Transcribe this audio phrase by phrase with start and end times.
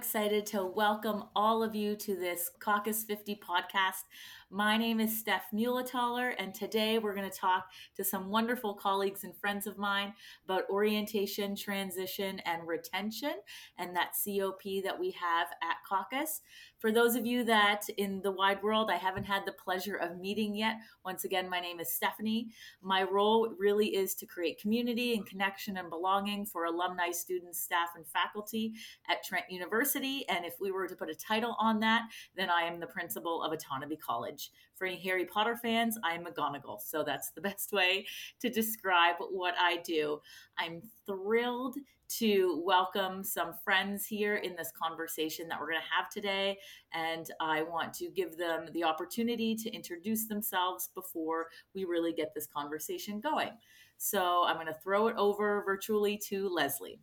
[0.00, 4.04] excited to welcome all of you to this CACUSS 50 podcast.
[4.52, 9.22] My name is Steph Muehlethaler, and today we're going to talk to some wonderful colleagues
[9.22, 10.12] and friends of mine
[10.44, 13.34] about orientation, transition, and retention,
[13.78, 16.40] and that COP that we have at CACUSS.
[16.80, 20.18] For those of you that in the wide world I haven't had the pleasure of
[20.18, 22.48] meeting yet, once again, my name is Stephanie.
[22.82, 27.90] My role really is to create community and connection and belonging for alumni, students, staff,
[27.94, 28.72] and faculty
[29.08, 30.24] at Trent University.
[30.28, 33.44] And if we were to put a title on that, then I am the principal
[33.44, 34.39] of Otonabee College.
[34.74, 36.80] For any Harry Potter fans, I am McGonagall.
[36.80, 38.06] So that's the best way
[38.40, 40.20] to describe what I do.
[40.58, 41.76] I'm thrilled
[42.18, 46.58] to welcome some friends here in this conversation that we're going to have today.
[46.92, 52.34] And I want to give them the opportunity to introduce themselves before we really get
[52.34, 53.50] this conversation going.
[53.98, 56.98] So I'm going to throw it over virtually to Lesley.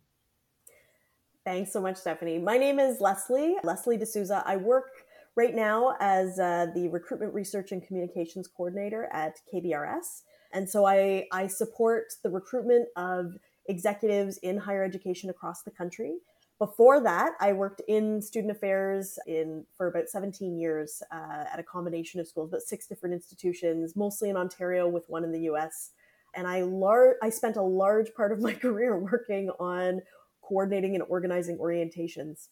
[1.44, 2.38] Thanks so much, Stephanie.
[2.38, 4.42] My name is Lesley, Lesley D'Souza.
[4.44, 5.06] I work
[5.38, 10.22] right now as uh, the Recruitment Research and Communications Coordinator at KBRS.
[10.52, 13.36] And so I, I support the recruitment of
[13.68, 16.16] executives in higher education across the country.
[16.58, 21.62] Before that, I worked in student affairs in for about 17 years uh, at a
[21.62, 25.90] combination of schools, but six different institutions, mostly in Ontario with one in the U.S.
[26.34, 30.02] And I lar- I spent a large part of my career working on
[30.42, 32.48] coordinating and organizing orientations.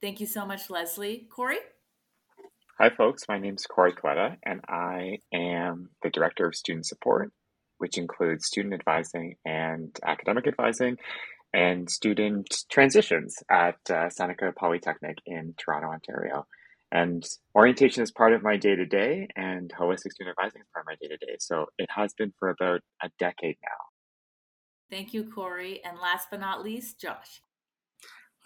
[0.00, 1.28] Thank you so much, Lesley.
[1.30, 1.58] Cory?
[2.80, 3.24] Hi, folks.
[3.28, 7.30] My name is Cory Coletta, and I am the Director of Student Support
[7.80, 10.96] which includes student advising and academic advising
[11.52, 16.46] and student transitions at uh, Seneca Polytechnic in Toronto, Ontario.
[16.92, 17.22] And
[17.54, 20.86] orientation is part of my day to day, and holistic student advising is part of
[20.86, 21.36] my day to day.
[21.38, 24.90] So it has been for about a decade now.
[24.90, 25.80] Thank you, Cory.
[25.84, 27.42] And last but not least, Josh.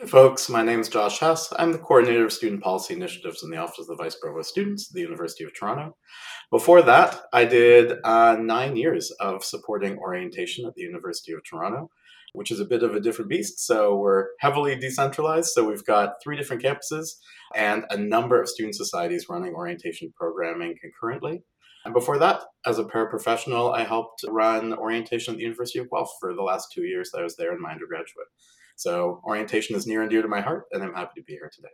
[0.00, 0.48] Hi, folks.
[0.48, 1.52] My name is Josh Hass.
[1.56, 4.90] I'm the coordinator of student policy initiatives in the Office of the Vice Provost Students
[4.90, 5.96] at the University of Toronto.
[6.50, 11.90] Before that, I did uh, nine years of supporting orientation at the University of Toronto,
[12.32, 13.64] which is a bit of a different beast.
[13.64, 15.50] So we're heavily decentralized.
[15.50, 17.10] So we've got three different campuses
[17.54, 21.44] and a number of student societies running orientation programming concurrently.
[21.84, 26.10] And before that, as a paraprofessional, I helped run orientation at the University of Guelph
[26.18, 28.26] for the last two years that I was there in my undergraduate.
[28.76, 31.50] So orientation is near and dear to my heart, and I'm happy to be here
[31.54, 31.68] today.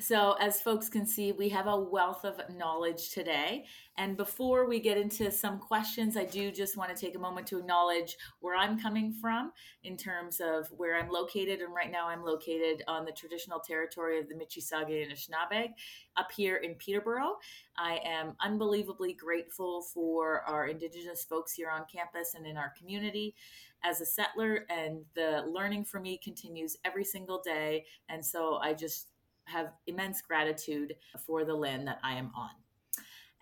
[0.00, 3.66] So, as folks can see, we have a wealth of knowledge today.
[3.98, 7.46] And before we get into some questions, I do just want to take a moment
[7.48, 9.52] to acknowledge where I'm coming from
[9.84, 11.60] in terms of where I'm located.
[11.60, 15.68] And right now, I'm located on the traditional territory of the Mississauga and Anishinaabe
[16.16, 17.36] up here in Peterborough.
[17.76, 23.34] I am unbelievably grateful for our Indigenous folks here on campus and in our community
[23.84, 27.84] as a settler, and the learning for me continues every single day.
[28.08, 29.08] And so I just
[29.44, 30.94] have immense gratitude
[31.26, 32.50] for the land that I am on.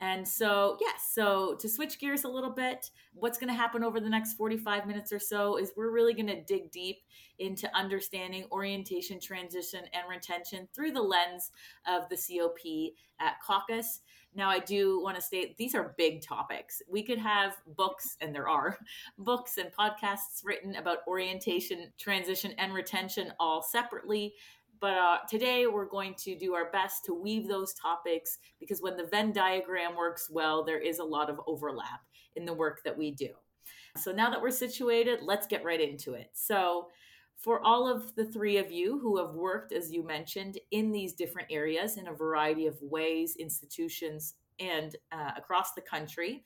[0.01, 3.99] And so, yes, so to switch gears a little bit, what's going to happen over
[3.99, 6.99] the next 45 minutes or so is we're really going to dig deep
[7.39, 11.51] into understanding orientation, transition, and retention through the lens
[11.87, 14.01] of the COP at CACUSS.
[14.35, 16.81] Now, I do want to state these are big topics.
[16.89, 18.79] We could have books, and there are
[19.19, 24.35] books and podcasts written about orientation, transition, and retention all separately.
[24.81, 28.97] But uh, today we're going to do our best to weave those topics because when
[28.97, 32.01] the Venn diagram works well, there is a lot of overlap
[32.37, 33.31] in the work that we do.
[33.97, 36.31] So now that we're situated, let's get right into it.
[36.35, 36.89] So,
[37.37, 41.15] for all of the three of you who have worked, as you mentioned, in these
[41.15, 46.43] different areas in a variety of ways, institutions, and uh, across the country,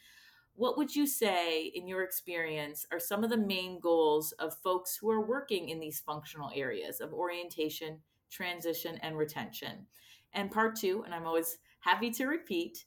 [0.54, 4.94] what would you say, in your experience, are some of the main goals of folks
[4.94, 8.00] who are working in these functional areas of orientation,
[8.32, 9.86] transition, and retention.
[10.34, 12.84] And part two, and I'm always happy to repeat,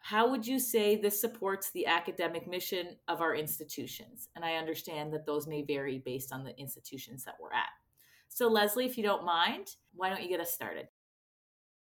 [0.00, 4.28] how would you say this supports the academic mission of our institutions?
[4.36, 7.68] And I understand that those may vary based on the institutions that we're at.
[8.28, 10.88] So, Leslie, if you don't mind, why don't you get us started?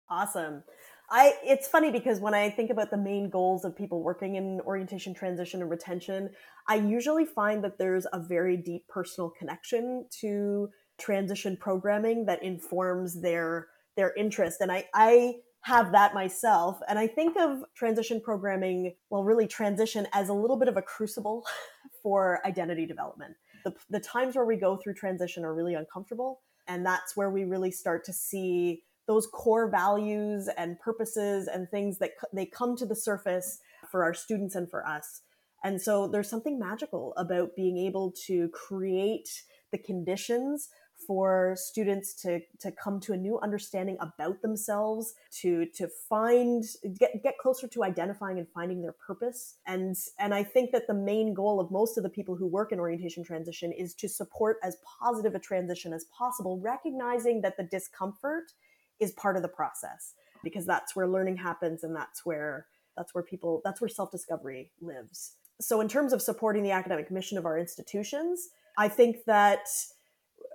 [0.09, 0.62] Awesome.
[1.11, 4.61] I it's funny because when I think about the main goals of people working in
[4.61, 6.31] orientation, transition, and retention,
[6.69, 10.69] I usually find that there's a very deep personal connection to
[11.05, 14.61] transition programming that informs their their interest.
[14.61, 16.79] And i i have that myself.
[16.89, 20.83] And i think of transition programming well really transition as a little bit of a
[20.83, 21.45] crucible
[22.03, 23.35] for identity development.
[23.65, 26.41] The, the times where we go through transition are really uncomfortable.
[26.67, 31.99] And that's where we really start to see those core values and purposes and things
[31.99, 33.59] that they come to the surface
[33.91, 35.23] for our students and for us.
[35.62, 39.29] And so there's something magical about being able to create
[39.73, 40.69] the conditions
[41.06, 46.65] for students to to come to a new understanding about themselves to to find
[46.99, 49.56] get get closer to identifying and finding their purpose.
[49.67, 52.73] And and I think that the main goal of most of the people who work
[52.73, 57.65] in orientation transition is to support as positive a transition as possible recognizing that the
[57.65, 58.53] discomfort
[59.01, 62.67] is part of the process because that's where learning happens and that's where
[62.97, 65.37] that's where people that's where self-discovery lives.
[65.61, 69.67] So in terms of supporting the academic mission of our institutions i think that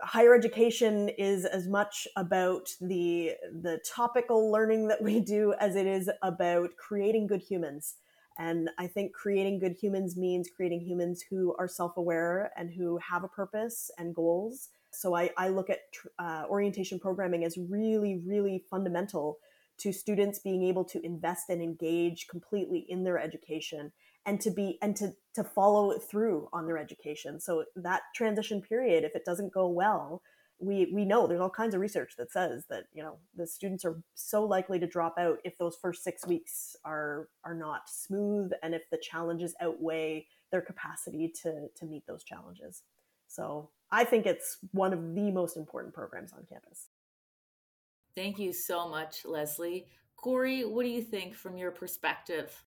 [0.02, 5.86] higher education is as much about the the topical learning that we do as it
[5.86, 7.96] is about creating good humans.
[8.38, 13.24] And i think creating good humans means creating humans who are self-aware and who have
[13.24, 14.70] a purpose and goals.
[14.92, 15.80] So i, I look at
[16.18, 19.38] uh, orientation programming as really really fundamental
[19.80, 23.92] to students being able to invest and engage completely in their education
[24.30, 27.40] and to be and to to follow through on their education.
[27.40, 30.22] So that transition period if it doesn't go well
[30.60, 33.86] we we know there's all kinds of research that says that you know the students
[33.86, 38.52] are so likely to drop out if those first 6 weeks are are not smooth
[38.62, 42.84] and if the challenges outweigh their capacity to to meet those challenges.
[43.28, 46.90] So i think it's one of the most important programs on campus.
[48.16, 49.88] Thank you so much lesley.
[50.18, 52.64] Cory what do you think from your perspective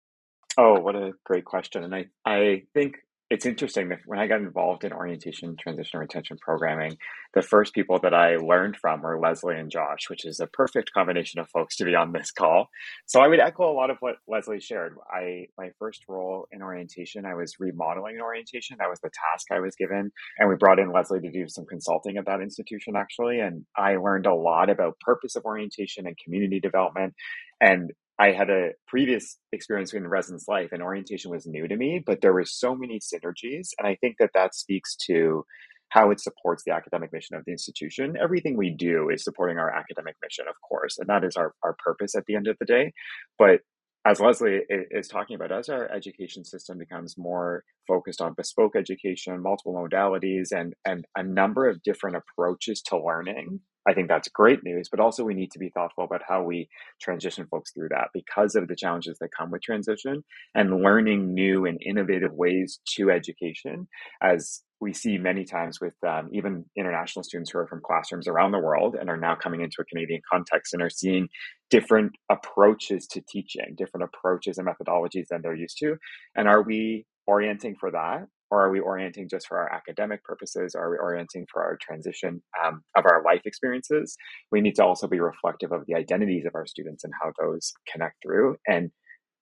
[0.59, 1.85] Oh, what a great question.
[1.85, 2.97] And I, I think
[3.29, 6.97] it's interesting that when I got involved in orientation, transition, retention programming,
[7.35, 10.93] the first people that I learned from were Lesley and Josh, which is a perfect
[10.95, 12.69] combination of folks to be on this call.
[13.07, 14.95] So I would echo a lot of what Lesley shared.
[15.11, 18.77] I my first role in orientation, I was remodeling an orientation.
[18.79, 21.67] That was the task I was given, and we brought in Lesley to do some
[21.67, 23.41] consulting at that institution actually.
[23.41, 27.15] And I learned a lot about purpose of orientation and community development.
[27.61, 32.03] And I had a previous experience in residence life and orientation was new to me,
[32.05, 33.69] but there were so many synergies.
[33.79, 35.45] And I think that that speaks to
[35.91, 38.17] how it supports the academic mission of the institution.
[38.21, 41.77] Everything we do is supporting our academic mission, of course, and that is our, our
[41.79, 42.93] purpose at the end of the day.
[43.39, 43.61] But
[44.07, 49.43] as Lesley is talking about, as our education system becomes more focused on bespoke education,
[49.43, 54.65] multiple modalities, and, and a number of different approaches to learning, I think that's great
[54.65, 56.69] news, but also we need to be thoughtful about how we
[57.01, 60.25] transition folks through that because of the challenges that come with transition
[60.55, 63.87] and learning new and innovative ways to education
[64.23, 68.53] as we see many times with um, even international students who are from classrooms around
[68.53, 71.29] the world and are now coming into a Canadian context and are seeing
[71.71, 75.97] different approaches to teaching, different approaches and methodologies than they're used to.
[76.35, 78.27] And are we orienting for that?
[78.51, 80.75] Or are we orienting just for our academic purposes?
[80.75, 84.17] Are we orienting for our transition um, of our life experiences?
[84.53, 87.73] We need to also be reflective of the identities of our students and how those
[87.91, 88.57] connect through.
[88.67, 88.91] And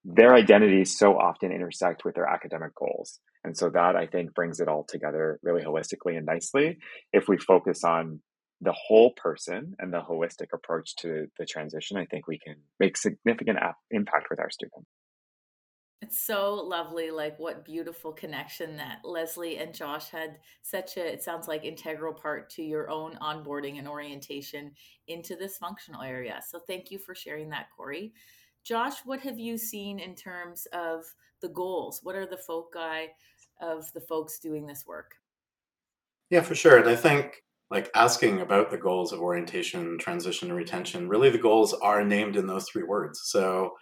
[0.05, 3.21] their identities so often intersect with their academic goals.
[3.43, 6.79] And so that I think brings it all together really holistically and nicely
[7.13, 8.21] if we focus on
[8.61, 12.97] the whole person and the holistic approach to the transition, I think we can make
[12.97, 13.59] significant
[13.91, 14.89] impact with our students.
[16.03, 17.11] It's so lovely.
[17.11, 22.13] Like, what beautiful connection that Lesley and Josh had such a, it sounds like, integral
[22.13, 24.73] part to your own onboarding and orientation
[25.09, 26.41] into this functional area.
[26.47, 28.13] So, thank you for sharing that, Cory.
[28.65, 31.05] Josh, what have you seen in terms of
[31.41, 32.01] the goals?
[32.03, 33.09] What are the foci
[33.61, 35.15] of the folks doing this work?
[36.31, 36.79] Yeah, for sure.
[36.79, 41.39] And I think like asking about the goals of orientation, transition, and retention, really the
[41.39, 43.21] goals are named in those three words.
[43.25, 43.73] So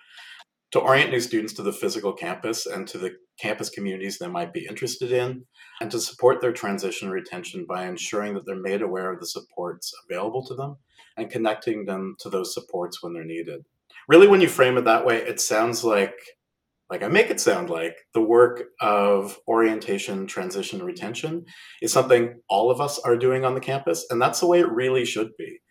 [0.72, 4.52] to orient new students to the physical campus and to the campus communities they might
[4.52, 5.44] be interested in,
[5.80, 9.26] and to support their transition and retention by ensuring that they're made aware of the
[9.26, 10.76] supports available to them
[11.16, 13.64] and connecting them to those supports when they're needed.
[14.08, 16.14] Really, when you frame it that way, it sounds like
[16.92, 21.46] like I make it sound like the work of orientation, transition, retention
[21.80, 24.70] is something all of us are doing on the campus, and that's the way it
[24.70, 25.62] really should be.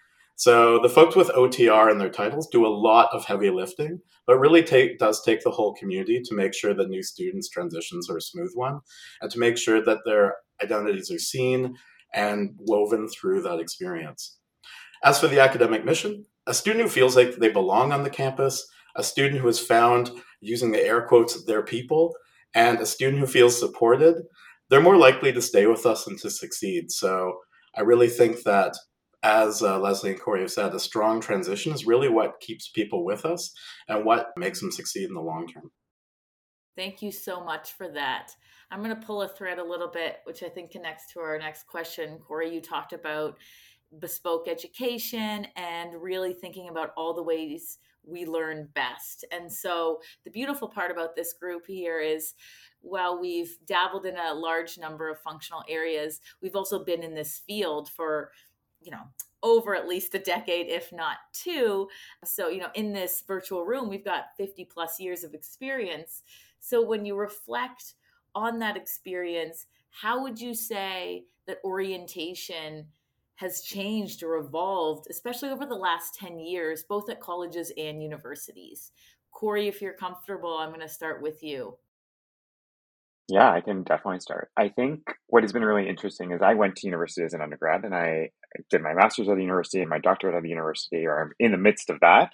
[0.41, 4.39] So the folks with OTR in their titles do a lot of heavy lifting, but
[4.39, 8.17] really take, does take the whole community to make sure that new students' transitions are
[8.17, 8.79] a smooth one,
[9.21, 11.75] and to make sure that their identities are seen
[12.15, 14.39] and woven through that experience.
[15.03, 18.67] As for the academic mission, a student who feels like they belong on the campus,
[18.95, 22.15] a student who has found, using the air quotes, their people,
[22.55, 24.15] and a student who feels supported,
[24.71, 26.89] they're more likely to stay with us and to succeed.
[26.89, 27.41] So
[27.77, 28.75] I really think that
[29.23, 33.05] as uh, Lesley and Cory have said, a strong transition is really what keeps people
[33.05, 33.53] with us
[33.87, 35.71] and what makes them succeed in the long term.
[36.75, 38.31] Thank you so much for that.
[38.71, 41.37] I'm going to pull a thread a little bit, which I think connects to our
[41.37, 42.17] next question.
[42.25, 43.37] Cory, you talked about
[43.99, 49.25] bespoke education and really thinking about all the ways we learn best.
[49.31, 52.33] And so the beautiful part about this group here is
[52.79, 57.41] while we've dabbled in a large number of functional areas, we've also been in this
[57.45, 58.31] field for,
[58.81, 59.03] you know,
[59.43, 61.87] over at least a decade, if not two.
[62.23, 66.23] So, you know, in this virtual room, we've got 50 plus years of experience.
[66.59, 67.93] So, when you reflect
[68.35, 72.85] on that experience, how would you say that orientation
[73.35, 78.91] has changed or evolved, especially over the last 10 years, both at colleges and universities?
[79.31, 81.77] Cory, if you're comfortable, I'm going to start with you.
[83.27, 84.49] Yeah, I can definitely start.
[84.57, 87.85] I think what has been really interesting is I went to university as an undergrad
[87.85, 88.31] and I
[88.69, 91.51] did my master's at the university and my doctorate at the university, or I'm in
[91.51, 92.31] the midst of that.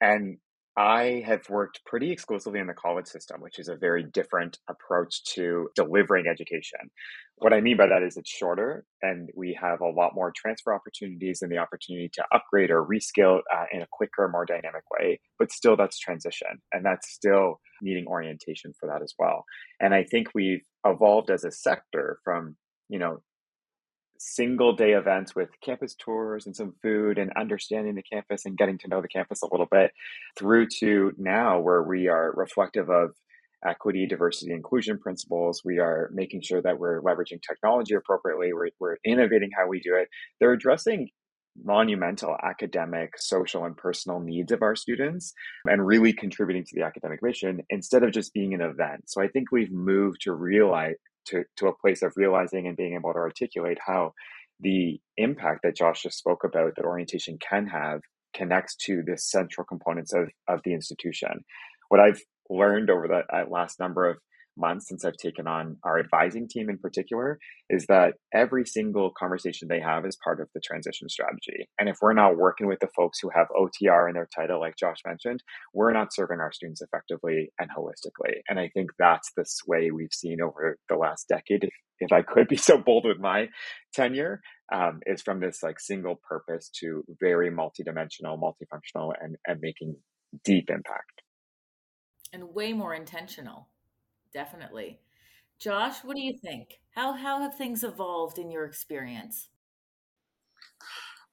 [0.00, 0.38] And
[0.76, 5.22] I have worked pretty exclusively in the college system, which is a very different approach
[5.34, 6.90] to delivering education.
[7.36, 10.72] What I mean by that is it's shorter and we have a lot more transfer
[10.72, 15.20] opportunities and the opportunity to upgrade or reskill uh, in a quicker, more dynamic way.
[15.38, 19.44] But still, that's transition and that's still needing orientation for that as well.
[19.78, 22.56] And I think we've evolved as a sector from,
[22.88, 23.18] you know,
[24.24, 28.78] single day events with campus tours and some food and understanding the campus and getting
[28.78, 29.90] to know the campus a little bit
[30.38, 33.10] through to now where we are reflective of
[33.66, 35.62] equity, diversity, inclusion principles.
[35.64, 38.52] We are making sure that we're leveraging technology appropriately.
[38.52, 40.08] We're, we're innovating how we do it.
[40.40, 41.10] They're addressing
[41.62, 45.34] monumental academic, social, and personal needs of our students
[45.66, 49.02] and really contributing to the academic mission instead of just being an event.
[49.06, 50.94] So I think we've moved to realize
[51.26, 54.12] to, to a place of realizing and being able to articulate how
[54.60, 58.00] the impact that Josh just spoke about that orientation can have
[58.34, 61.44] connects to the central components of, of the institution.
[61.88, 64.18] What I've learned over the last number of
[64.56, 67.38] months since I've taken on our advising team in particular
[67.70, 71.68] is that every single conversation they have is part of the transition strategy.
[71.78, 74.76] And if we're not working with the folks who have OTR in their title, like
[74.76, 75.42] Josh mentioned,
[75.72, 78.40] we're not serving our students effectively and holistically.
[78.48, 81.64] And I think that's the sway we've seen over the last decade.
[81.64, 83.48] If, if I could be so bold with my
[83.94, 84.40] tenure,
[84.72, 89.96] um, is from this like single purpose to very multidimensional, multifunctional, and, and making
[90.44, 91.22] deep impact.
[92.32, 93.68] And way more intentional
[94.32, 95.00] definitely.
[95.58, 96.80] Josh, what do you think?
[96.94, 99.48] How how have things evolved in your experience?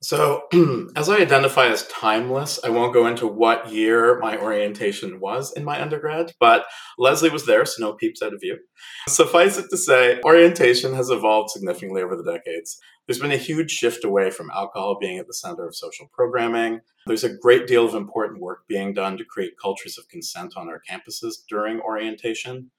[0.01, 0.43] So,
[0.95, 5.65] as I identify as timeless, I won't go into what year my orientation was in
[5.65, 6.65] my undergrad, but
[6.97, 8.57] Lesley was there, so no peeps out of view.
[9.09, 12.79] Suffice it to say, orientation has evolved significantly over the decades.
[13.07, 16.79] There's been a huge shift away from alcohol being at the center of social programming.
[17.05, 20.69] There's a great deal of important work being done to create cultures of consent on
[20.69, 22.71] our campuses during orientation.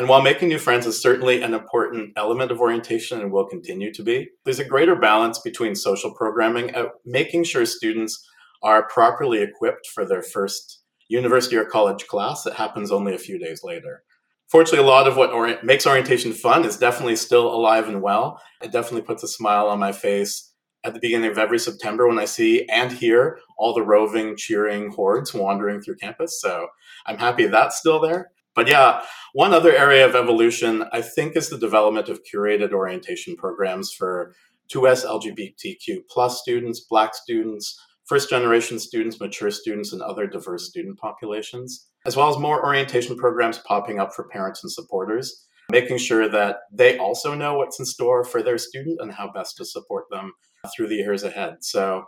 [0.00, 3.92] And while making new friends is certainly an important element of orientation and will continue
[3.92, 8.26] to be, there's a greater balance between social programming and making sure students
[8.62, 13.38] are properly equipped for their first university or college class that happens only a few
[13.38, 14.02] days later.
[14.48, 18.40] Fortunately, a lot of what ori- makes orientation fun is definitely still alive and well.
[18.62, 20.50] It definitely puts a smile on my face
[20.82, 24.92] at the beginning of every September when I see and hear all the roving, cheering
[24.92, 26.40] hordes wandering through campus.
[26.40, 26.68] So
[27.04, 28.30] I'm happy that's still there.
[28.54, 29.02] But yeah,
[29.32, 34.34] one other area of evolution, I think, is the development of curated orientation programs for
[34.72, 40.98] 2S LGBTQ plus students, Black students, first generation students, mature students, and other diverse student
[40.98, 46.28] populations, as well as more orientation programs popping up for parents and supporters, making sure
[46.28, 50.06] that they also know what's in store for their student and how best to support
[50.10, 50.32] them
[50.74, 51.58] through the years ahead.
[51.60, 52.04] So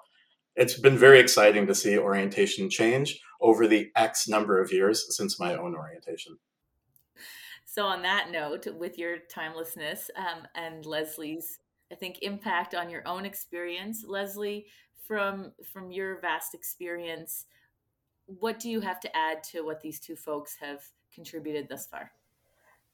[0.56, 5.40] it's been very exciting to see orientation change over the X number of years since
[5.40, 6.38] my own orientation.
[7.64, 11.58] So, on that note, with your timelessness um, and Lesley's,
[11.90, 14.66] I think impact on your own experience, Lesley,
[15.06, 17.46] from from your vast experience,
[18.26, 20.82] what do you have to add to what these two folks have
[21.14, 22.12] contributed thus far?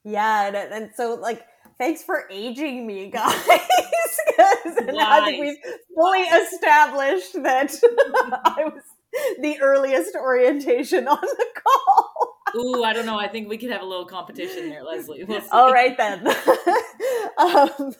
[0.03, 1.45] Yeah, and, and so like,
[1.79, 3.33] thanks for aging me, guys.
[3.43, 5.57] Because I think we've
[5.95, 7.73] fully established that
[8.45, 8.83] I was
[9.41, 12.37] the earliest orientation on the call.
[12.55, 13.17] Ooh, I don't know.
[13.17, 15.23] I think we could have a little competition there, Lesley.
[15.23, 16.27] We'll All right then.
[17.37, 17.93] um,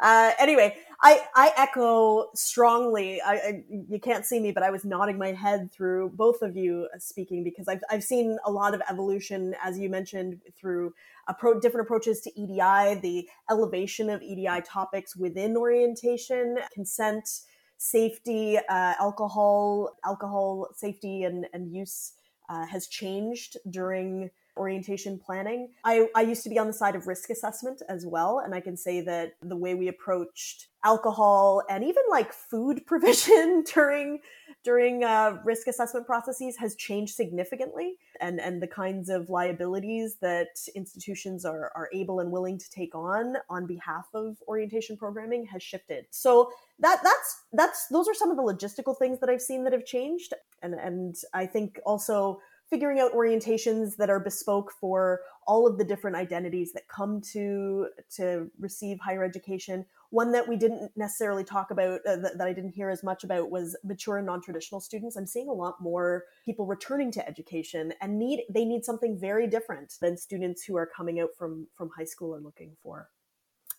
[0.00, 3.20] uh, anyway, I I echo strongly.
[3.20, 6.56] I, I, you can't see me, but I was nodding my head through both of
[6.56, 10.94] you speaking because I've I've seen a lot of evolution, as you mentioned, through
[11.28, 17.28] appro- different approaches to EDI, the elevation of EDI topics within orientation, consent
[17.76, 22.12] safety, uh, alcohol, alcohol safety and, and use
[22.48, 25.70] uh, has changed during orientation planning.
[25.84, 28.40] I, I used to be on the side of risk assessment as well.
[28.44, 33.64] And I can say that the way we approached alcohol and even like food provision
[33.72, 34.20] during
[34.64, 40.48] during uh, risk assessment processes has changed significantly, and, and the kinds of liabilities that
[40.74, 45.62] institutions are, are able and willing to take on on behalf of orientation programming has
[45.62, 46.06] shifted.
[46.10, 46.50] So
[46.80, 49.84] that that's that's those are some of the logistical things that I've seen that have
[49.84, 55.78] changed, and and I think also figuring out orientations that are bespoke for all of
[55.78, 59.86] the different identities that come to to receive higher education.
[60.10, 63.24] One that we didn't necessarily talk about uh, that, that, i didn't hear as much
[63.24, 65.16] about was mature and non-traditional students.
[65.16, 69.46] I'm seeing a lot more people returning to education and need they need something very
[69.46, 73.08] different than students who are coming out from from high school and looking for.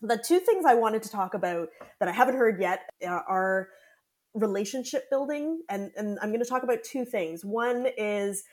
[0.01, 1.69] The two things i wanted to talk about
[2.00, 3.69] that i haven't heard yet uh, are
[4.34, 5.62] relationship building.
[5.69, 7.46] And and i'm going to talk about two things.
[7.46, 8.43] One is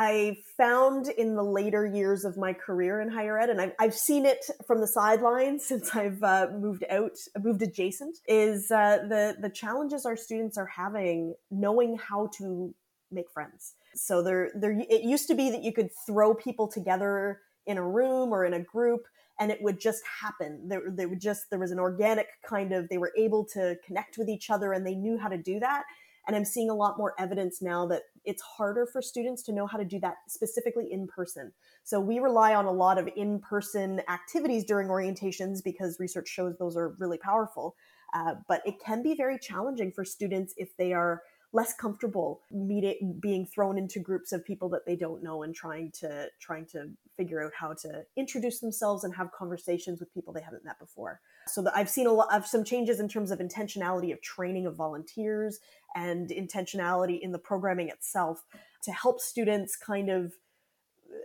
[0.00, 3.94] I found in the later years of my career in higher ed, and I've, I've
[3.94, 9.36] seen it from the sidelines since I've uh, moved out, moved adjacent, is uh, the
[9.40, 12.72] the challenges our students are having knowing how to
[13.10, 13.74] make friends.
[13.96, 17.82] So there, there, it used to be that you could throw people together in a
[17.82, 19.06] room or in a group,
[19.40, 20.68] and it would just happen.
[20.68, 24.16] There, there would just there was an organic kind of they were able to connect
[24.16, 25.86] with each other, and they knew how to do that
[26.28, 29.66] and I'm seeing a lot more evidence now that it's harder for students to know
[29.66, 31.50] how to do that specifically in person.
[31.82, 36.54] So we rely on a lot of in person activities during orientations because research shows
[36.58, 37.74] those are really powerful.
[38.12, 43.18] Uh, but it can be very challenging for students if they are less comfortable meeting
[43.20, 46.90] being thrown into groups of people that they don't know and trying to trying to
[47.16, 51.20] figure out how to introduce themselves and have conversations with people they haven't met before.
[51.46, 54.76] So i've seen a lot of some changes in terms of intentionality of training of
[54.76, 55.58] volunteers
[55.94, 58.44] and intentionality in the programming itself
[58.82, 60.34] to help students kind of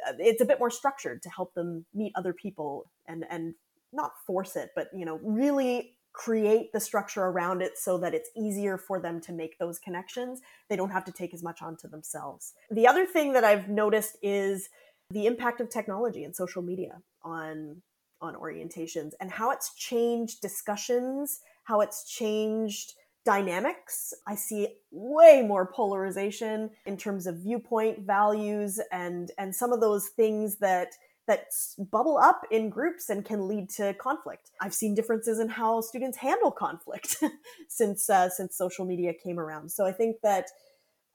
[0.07, 3.55] uh, it's a bit more structured to help them meet other people and and
[3.91, 8.29] not force it but you know really create the structure around it so that it's
[8.37, 10.41] easier for them to make those connections.
[10.69, 12.53] They don't have to take as much onto themselves.
[12.69, 14.69] The other thing that I've noticed is
[15.09, 17.81] the impact of technology and social media on
[18.21, 22.93] on orientations and how it's changed discussions, how it's changed
[23.25, 24.13] dynamics.
[24.25, 30.09] I see way more polarization in terms of viewpoint, values and and some of those
[30.09, 30.89] things that
[31.27, 34.51] that bubble up in groups and can lead to conflict.
[34.59, 37.23] I've seen differences in how students handle conflict
[37.69, 39.71] since uh, since social media came around.
[39.71, 40.47] So I think that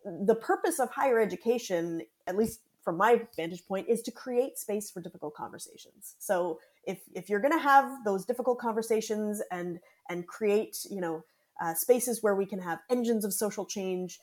[0.04, 4.90] the purpose of higher education, at least from my vantage point, is to create space
[4.90, 6.14] for difficult conversations.
[6.18, 11.24] So if if you're going to have those difficult conversations and and create you know
[11.60, 14.20] uh, spaces where we can have engines of social change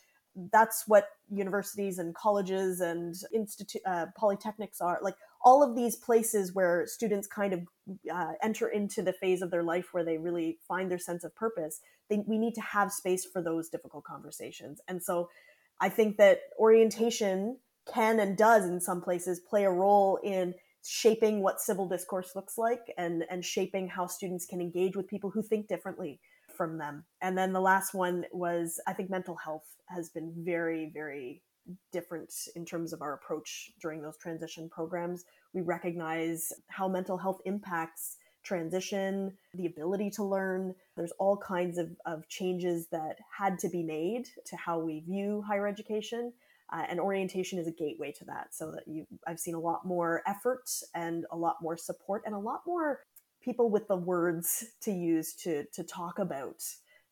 [0.52, 6.54] that's what universities and colleges and institute uh, polytechnics are like all of these places
[6.54, 7.62] where students kind of
[8.14, 11.34] uh, enter into the phase of their life where they really find their sense of
[11.36, 14.82] purpose they, we need to have space for those difficult conversations.
[14.88, 15.30] And so
[15.82, 17.58] i think that orientation
[17.92, 22.58] can and does in some places play a role in shaping what civil discourse looks
[22.58, 26.20] like and and shaping how students can engage with people who think differently
[26.56, 30.92] from them and then the last one was i think mental health has been very
[30.94, 31.42] very
[31.92, 35.26] different in terms of our approach during those transition programs.
[35.54, 40.76] We recognize how mental health impacts transition, the ability to learn.
[40.96, 45.44] There's all kinds of, of changes that had to be made to how we view
[45.48, 46.32] higher education.
[46.72, 48.48] Uh, and orientation is a gateway to that.
[48.54, 52.34] So that you, I've seen a lot more effort and a lot more support and
[52.34, 53.02] a lot more
[53.46, 56.64] people with the words to use to to talk about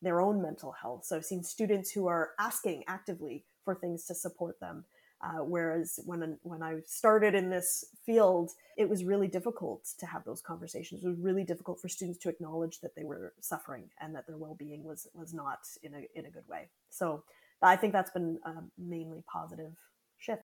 [0.02, 1.06] their own mental health.
[1.06, 4.84] So I've seen students who are asking actively for things to support them.
[5.22, 10.26] Uh, whereas when when I started in this field, it was really difficult to have
[10.26, 11.06] those conversations.
[11.06, 14.38] It was really difficult for students to acknowledge that they were suffering and that their
[14.38, 16.70] well being was was not in a in a good way.
[16.90, 17.24] So
[17.62, 19.72] I think that's been a mainly positive
[20.18, 20.44] shift.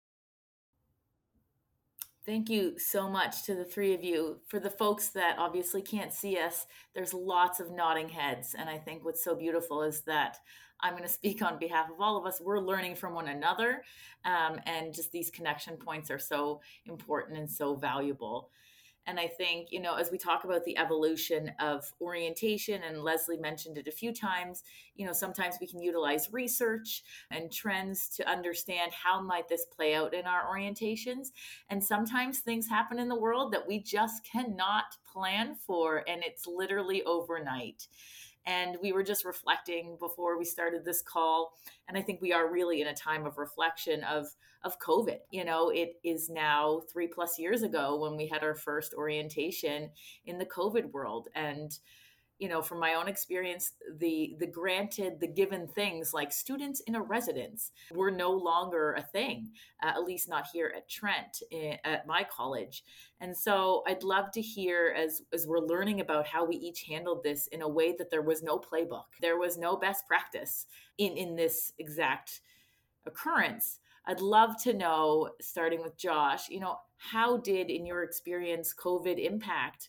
[2.26, 4.38] Thank you so much to the three of you.
[4.46, 8.54] For the folks that obviously can't see us, there's lots of nodding heads.
[8.58, 10.38] And I think what's so beautiful is that
[10.80, 12.40] I'm going to speak on behalf of all of us.
[12.40, 13.82] We're learning from one another.
[14.24, 18.48] Um, and just these connection points are so important and so valuable.
[19.06, 23.36] And I think, you know, as we talk about the evolution of orientation, and Lesley
[23.36, 24.62] mentioned it a few times,
[24.96, 29.94] you know, sometimes we can utilize research and trends to understand how might this play
[29.94, 31.28] out in our orientations.
[31.68, 36.46] And sometimes things happen in the world that we just cannot plan for, and it's
[36.46, 37.88] literally overnight.
[38.46, 41.54] And we were just reflecting before we started this call.
[41.88, 44.26] And I think we are really in a time of reflection of,
[44.62, 45.18] of COVID.
[45.30, 49.90] You know, it is now three plus years ago when we had our first orientation
[50.26, 51.28] in the COVID world.
[51.34, 51.78] And
[52.44, 56.94] you know from my own experience the the granted the given things like students in
[56.94, 59.48] a residence were no longer a thing
[59.82, 62.84] uh, at least not here at trent eh, at my college.
[63.22, 67.22] And so i'd love to hear as as we're learning about how we each handled
[67.24, 70.66] this in a way that there was no playbook there was no best practice
[70.98, 72.42] in in this exact
[73.06, 73.80] occurrence.
[74.06, 79.18] I'd love to know starting with josh you know how did in your experience covid
[79.18, 79.88] impact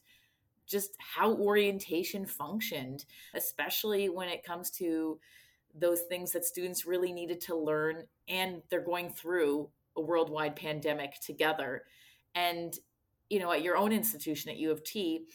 [0.68, 5.20] just how orientation functioned, especially when it comes to
[5.78, 11.20] those things that students really needed to learn and they're going through a worldwide pandemic
[11.20, 11.84] together.
[12.34, 12.78] And,
[13.30, 15.26] you know, at your own institution at U of T,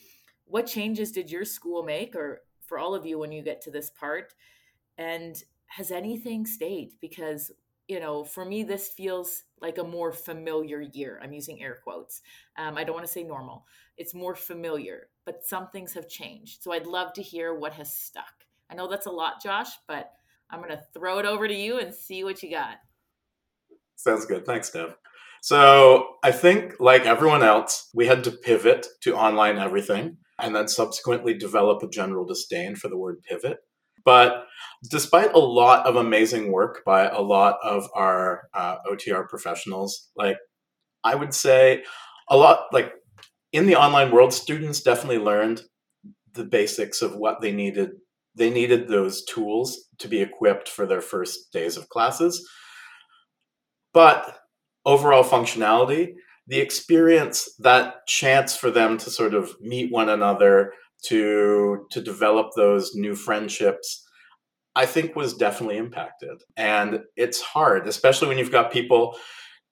[0.45, 3.71] what changes did your school make, or for all of you when you get to
[3.71, 4.33] this part?
[4.97, 6.91] And has anything stayed?
[6.99, 7.51] Because
[7.91, 11.19] you know, for me, this feels like a more familiar year.
[11.21, 12.21] I'm using air quotes.
[12.57, 13.65] Um, I don't want to say normal.
[13.97, 16.63] It's more familiar, but some things have changed.
[16.63, 18.45] So I'd love to hear what has stuck.
[18.69, 20.11] I know that's a lot, Josh, but
[20.49, 22.77] I'm going to throw it over to you and see what you got.
[23.95, 24.45] Sounds good.
[24.45, 24.95] Thanks, Deb.
[25.41, 30.67] So I think, like everyone else, we had to pivot to online everything and then
[30.67, 33.59] subsequently develop a general disdain for the word pivot.
[34.03, 34.47] But
[34.89, 40.37] despite a lot of amazing work by a lot of our uh, OTR professionals, like
[41.03, 41.83] I would say
[42.29, 42.93] a lot, like
[43.51, 45.63] in the online world, students definitely learned
[46.33, 47.91] the basics of what they needed.
[48.35, 52.47] They needed those tools to be equipped for their first days of classes.
[53.93, 54.37] But
[54.85, 56.13] overall functionality,
[56.47, 62.51] the experience, that chance for them to sort of meet one another, to to develop
[62.55, 64.07] those new friendships
[64.75, 69.17] i think was definitely impacted and it's hard especially when you've got people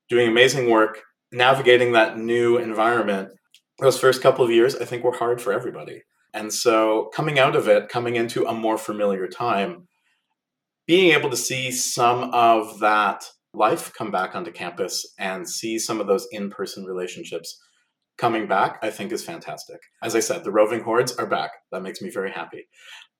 [0.09, 3.29] doing amazing work navigating that new environment
[3.79, 7.55] those first couple of years i think were hard for everybody and so coming out
[7.55, 9.87] of it coming into a more familiar time
[10.85, 15.99] being able to see some of that life come back onto campus and see some
[15.99, 17.59] of those in-person relationships
[18.19, 19.79] coming back, I think is fantastic.
[20.03, 21.51] As I said, the roving hordes are back.
[21.71, 22.67] That makes me very happy.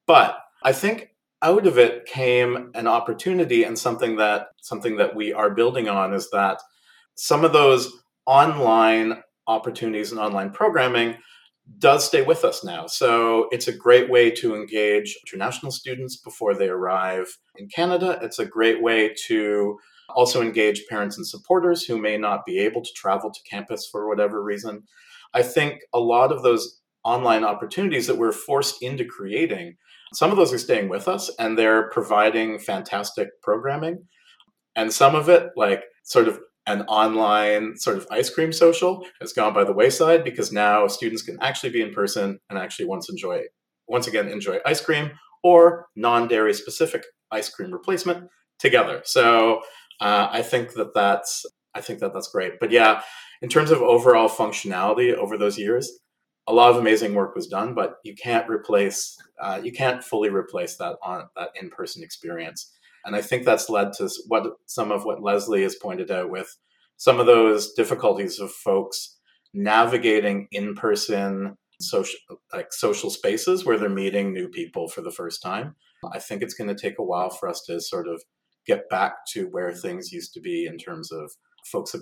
[0.06, 1.10] But I think
[1.42, 6.14] out of it came an opportunity and something that something that we are building on
[6.14, 6.60] is that
[7.16, 7.92] some of those
[8.26, 11.18] online opportunities and online programming
[11.78, 12.88] does stay with us now.
[12.88, 18.18] So it's a great way to engage international students before they arrive in Canada.
[18.22, 19.78] It's a great way to
[20.16, 24.08] also engage parents and supporters who may not be able to travel to campus for
[24.08, 24.84] whatever reason.
[25.34, 29.78] I think a lot of those online opportunities that we're forced into creating,
[30.14, 34.06] some of those are staying with us and they're providing fantastic programming.
[34.76, 39.34] And some of it, like sort of an online sort of ice cream social, has
[39.34, 43.10] gone by the wayside because now students can actually be in person and actually once
[43.10, 43.42] enjoy
[43.88, 45.10] once again enjoy ice cream
[45.44, 48.30] or non-dairy specific ice cream replacement
[48.60, 49.02] together.
[49.04, 49.62] So
[50.00, 52.60] uh, I think that that's I think that that's great.
[52.60, 53.02] But yeah,
[53.42, 55.92] in terms of overall functionality over those years,
[56.48, 57.74] a lot of amazing work was done.
[57.74, 62.72] But you can't replace uh, you can't fully replace that on that in person experience.
[63.06, 66.58] And I think that's led to what some of what Lesley has pointed out with
[66.98, 69.18] some of those difficulties of folks
[69.54, 72.20] navigating in person social
[72.54, 75.76] like social spaces where they're meeting new people for the first time.
[76.14, 78.22] I think it's going to take a while for us to sort of
[78.66, 81.32] get back to where things used to be in terms of
[81.72, 81.96] folks'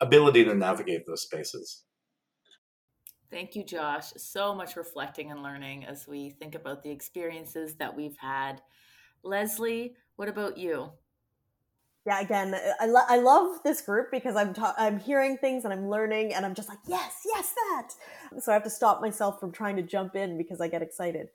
[0.00, 1.84] ability to navigate those spaces.
[3.30, 4.12] Thank you, Josh.
[4.16, 8.60] So much reflecting and learning as we think about the experiences that we've had.
[9.22, 10.90] Lesley, what about you?
[12.06, 15.72] Yeah, again, I, lo- I love this group because I'm ta- I'm hearing things and
[15.72, 18.40] I'm learning and I'm just like yes, yes, that.
[18.42, 21.28] So I have to stop myself from trying to jump in because I get excited.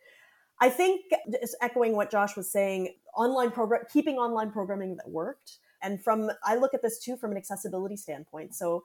[0.60, 1.02] I think
[1.42, 5.58] just echoing what Josh was saying, online program, keeping online programming that worked.
[5.84, 8.56] And from, I look at this too from an accessibility standpoint.
[8.56, 8.84] So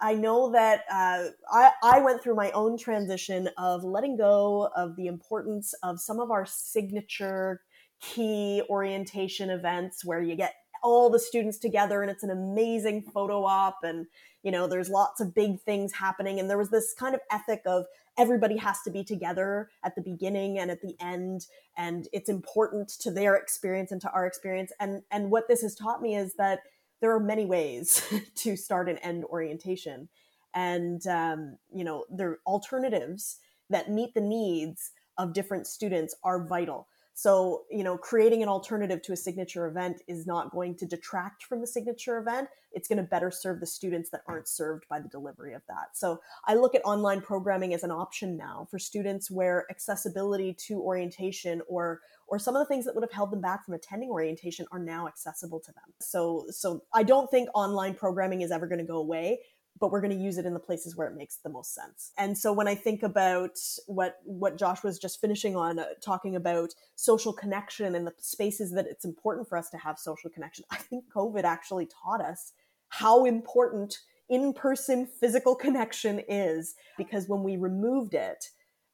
[0.00, 4.96] I know that uh, I, I went through my own transition of letting go of
[4.96, 7.60] the importance of some of our signature
[8.02, 13.44] key orientation events where you get all the students together and it's an amazing photo
[13.44, 14.06] op and
[14.42, 16.40] you know there's lots of big things happening.
[16.40, 17.86] And there was this kind of ethic of
[18.18, 22.88] everybody has to be together at the beginning and at the end and it's important
[22.88, 24.72] to their experience and to our experience.
[24.80, 26.60] And and what this has taught me is that
[27.00, 30.08] there are many ways to start and end orientation.
[30.52, 33.38] And um, you know there alternatives
[33.70, 39.02] that meet the needs of different students are vital So, you know, creating an alternative
[39.02, 42.48] to a signature event is not going to detract from the signature event.
[42.72, 45.94] It's going to better serve the students that aren't served by the delivery of that.
[45.94, 50.80] So, I look at online programming as an option now for students where accessibility to
[50.80, 54.08] orientation or or some of the things that would have held them back from attending
[54.08, 55.92] orientation are now accessible to them.
[56.00, 59.40] So so I don't think online programming is ever going to go away
[59.82, 62.12] but we're going to use it in the places where it makes the most sense.
[62.16, 66.36] And so when I think about what what Josh was just finishing on uh, talking
[66.36, 70.64] about social connection and the spaces that it's important for us to have social connection,
[70.70, 72.52] I think COVID actually taught us
[72.90, 78.50] how important in-person physical connection is because when we removed it,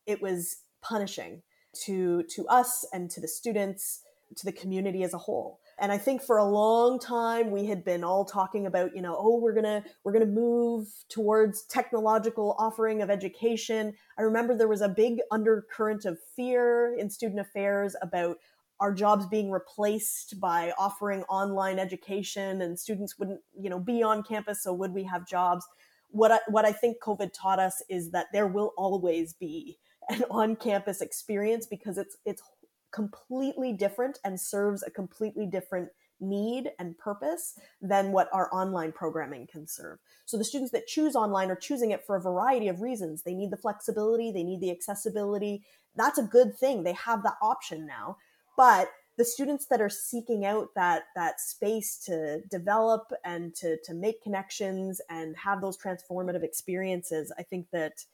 [0.07, 1.43] it was punishing
[1.85, 4.01] to to us and to the students,
[4.37, 7.85] to the community as a whole and i think for a long time we had
[7.85, 13.03] been all talking about you know oh we're gonna we're gonna move towards technological offering
[13.03, 13.95] of education.
[14.19, 18.37] I remember there was a big undercurrent of fear in student affairs about
[18.81, 24.23] our jobs being replaced by offering online education and students wouldn't you know be on
[24.23, 25.67] campus so would we have jobs?
[26.11, 30.25] What I, what I think covid taught us is that there will always be an
[30.31, 32.43] on campus experience because it's it's
[32.93, 39.47] completely different and serves a completely different need and purpose than what our online programming
[39.47, 39.99] can serve.
[40.25, 43.23] So the students that choose online are choosing it for a variety of reasons.
[43.23, 45.63] They need the flexibility, they need the accessibility.
[45.95, 46.83] That's a good thing.
[46.83, 48.17] They have that option now.
[48.57, 53.95] But the students that are seeking out that that space to develop and to to
[53.95, 58.05] make connections and have those transformative experiences, I think that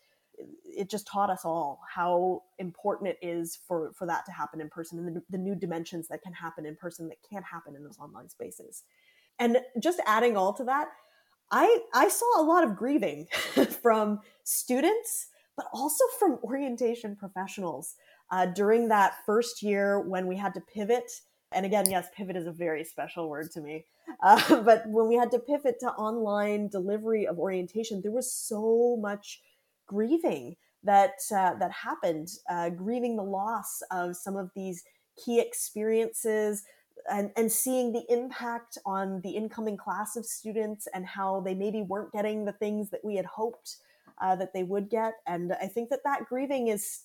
[0.64, 4.68] it just taught us all how important it is for for that to happen in
[4.68, 7.84] person and the, the, new dimensions that can happen in person that can't happen in
[7.84, 8.82] those online spaces.
[9.38, 10.88] And just adding all to that
[11.50, 13.26] i i saw a lot of grieving
[13.82, 17.94] from students but also from orientation professionals
[18.30, 21.10] uh, during that first year when we had to pivot.
[21.52, 23.84] And again yes pivot is a very special word to me.
[24.22, 28.96] Uh, but when we had to pivot to online delivery of orientation there was so
[29.00, 29.40] much
[29.86, 34.84] grieving that uh, that happened, uh, grieving the loss of some of these
[35.22, 36.64] key experiences,
[37.10, 41.82] and, and seeing the impact on the incoming class of students and how they maybe
[41.82, 43.76] weren't getting the things that we had hoped
[44.20, 45.14] uh, that they would get.
[45.26, 47.02] And I think that that grieving is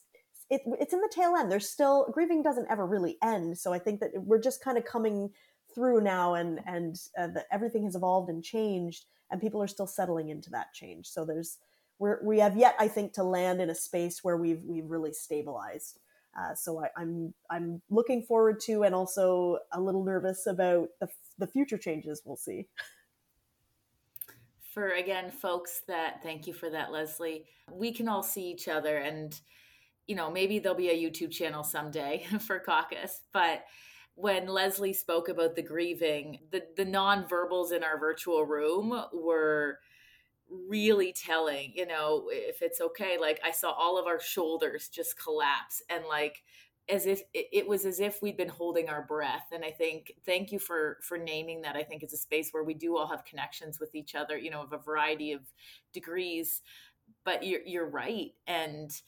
[0.50, 1.52] it, it's in the tail end.
[1.52, 3.58] There's still grieving doesn't ever really end.
[3.58, 5.30] So I think that we're just kind of coming
[5.76, 9.88] through now, and and uh, that everything has evolved and changed, and people are still
[9.88, 11.08] settling into that change.
[11.08, 11.58] So there's
[12.00, 15.14] we're, we have yet, I think, to land in a space where we've we've really
[15.14, 16.00] stabilized.
[16.38, 21.10] Uh, so I, I'm I'm looking forward to, and also a little nervous about the
[21.38, 22.68] the future changes we'll see.
[24.74, 27.46] For again, folks, that thank you for that, Lesley.
[27.70, 29.38] We can all see each other, and
[30.08, 33.66] you know maybe there'll be a YouTube channel someday for CACUSS, but
[34.16, 39.80] when Lesley spoke about the grieving, the the nonverbals in our virtual room were
[40.50, 43.18] really telling, you know, if it's okay.
[43.20, 46.44] Like I saw all of our shoulders just collapse and like
[46.90, 50.52] as if it was as if we'd been holding our breath and i think thank
[50.52, 53.24] you for for naming that i think it's a space where we do all have
[53.26, 55.42] connections with each other you know of a variety of
[55.94, 56.62] degrees
[57.24, 59.02] but you're you're right and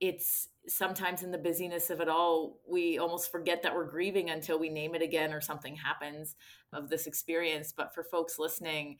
[0.00, 4.58] it's sometimes in the busyness of it all we almost forget that we're grieving until
[4.58, 6.36] we name it again or something happens
[6.72, 8.96] of this experience but for folks listening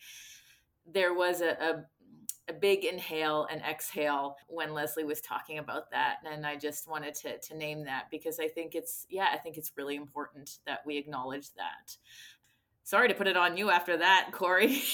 [0.87, 1.85] there was a, a
[2.49, 6.17] a big inhale and exhale when Lesley was talking about that.
[6.31, 9.57] And I just wanted to, to name that because I think it's, yeah, I think
[9.57, 11.97] it's really important that we acknowledge that.
[12.83, 14.83] Sorry to put it on you after that, Cory.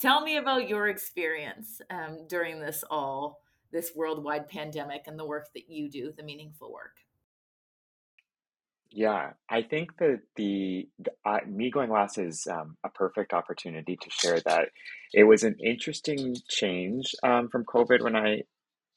[0.00, 5.48] Tell me about your experience um, during this all, this worldwide pandemic and the work
[5.54, 6.96] that you do, the meaningful work.
[8.92, 13.96] Yeah, I think that the, the uh, me going last is um, a perfect opportunity
[13.96, 14.70] to share that
[15.12, 18.42] it was an interesting change um, from COVID when I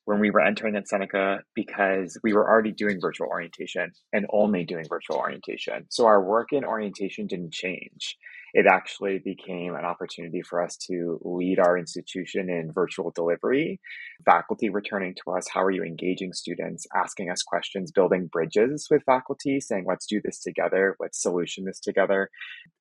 [0.06, 4.66] when we were entering at Seneca because we were already doing virtual orientation and only
[4.66, 5.86] doing virtual orientation.
[5.90, 8.18] So our work in orientation didn't change
[8.54, 13.80] it actually became an opportunity for us to lead our institution in virtual delivery.
[14.26, 19.04] Faculty returning to us, how are you engaging students, asking us questions, building bridges with
[19.06, 22.30] faculty, saying, let's do this together, let's solution this together.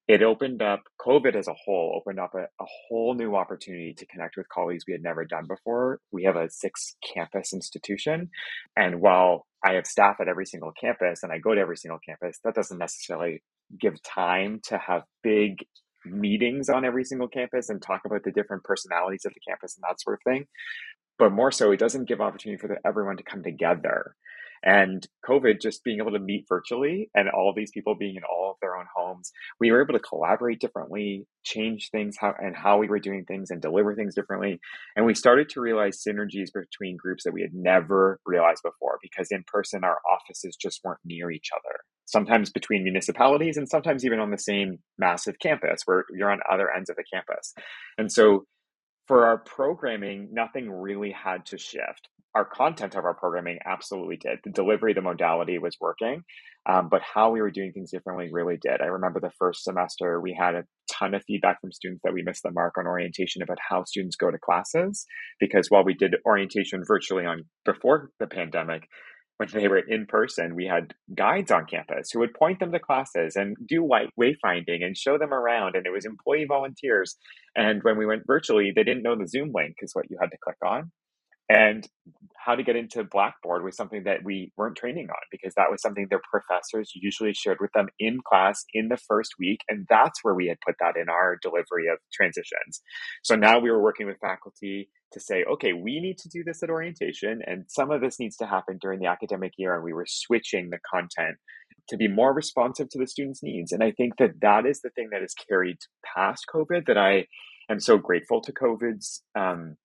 [0.09, 4.07] It opened up, COVID as a whole opened up a, a whole new opportunity to
[4.07, 6.01] connect with colleagues we had never done before.
[6.11, 8.29] We have a six campus institution.
[8.77, 12.01] And while I have staff at every single campus and I go to every single
[12.07, 13.43] campus, that doesn't necessarily
[13.79, 15.65] give time to have big
[16.05, 19.85] meetings on every single campus and talk about the different personalities of the campus and
[19.89, 20.47] that sort of thing.
[21.19, 24.17] But more so, it doesn't give opportunity for the, everyone to come together.
[24.65, 28.51] And COVID just being able to meet virtually and all these people being in all
[28.51, 32.79] of their own homes, we were able to collaborate differently, change things how and how
[32.79, 34.61] we were doing things and deliver things differently.
[34.97, 39.29] And we started to realize synergies between groups that we had never realized before because
[39.31, 41.81] in person our offices just weren't near each other.
[42.05, 46.71] Sometimes between municipalities and sometimes even on the same massive campus where you're on other
[46.71, 47.55] ends of the campus.
[47.99, 48.45] And so
[49.09, 52.09] for our programming, nothing really had to shift.
[52.35, 54.39] Our content of our programming absolutely did.
[54.43, 56.23] The delivery, the modality was working,
[56.67, 58.81] um, but how we were doing things differently really did.
[58.81, 62.23] I remember the first semester, we had a ton of feedback from students that we
[62.23, 65.05] missed the mark on orientation about how students go to classes.
[65.41, 68.89] Because while we did orientation virtually on before the pandemic,
[69.37, 72.79] when they were in person, we had guides on campus who would point them to
[72.79, 75.75] classes and do wayfinding and show them around.
[75.75, 77.17] And it was employee volunteers.
[77.57, 80.31] And when we went virtually, they didn't know the Zoom link is what you had
[80.31, 80.93] to click on.
[81.53, 81.87] And
[82.35, 85.83] how to get into Blackboard was something that we weren't training on because that was
[85.83, 89.61] something their professors usually shared with them in class in the first week.
[89.69, 92.81] And that's where we had put that in our delivery of transitions.
[93.23, 96.63] So now we were working with faculty to say, okay, we need to do this
[96.63, 99.75] at orientation, and some of this needs to happen during the academic year.
[99.75, 101.37] And we were switching the content
[101.91, 103.73] to be more responsive to the students' needs.
[103.73, 105.77] And I think that that is the thing that is carried
[106.17, 107.27] past COVID that I
[107.71, 109.77] am so grateful to COVID's um,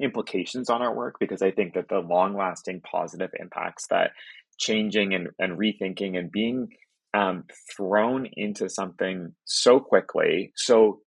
[0.00, 4.12] implications on our work because I think that the long lasting positive impacts that
[4.58, 6.68] changing and, and rethinking and being
[7.12, 7.44] um,
[7.76, 11.00] thrown into something so quickly, so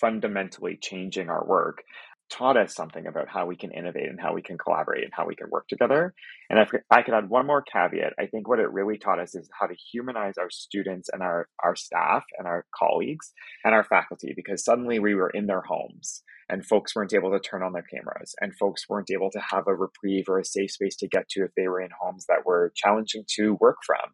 [0.00, 1.82] fundamentally changing our work
[2.30, 5.26] taught us something about how we can innovate and how we can collaborate and how
[5.26, 6.14] we can work together.
[6.50, 9.34] And if I could add one more caveat, I think what it really taught us
[9.34, 13.32] is how to humanize our students and our, our staff and our colleagues
[13.64, 17.40] and our faculty because suddenly we were in their homes and folks weren't able to
[17.40, 20.70] turn on their cameras and folks weren't able to have a reprieve or a safe
[20.70, 24.12] space to get to if they were in homes that were challenging to work from.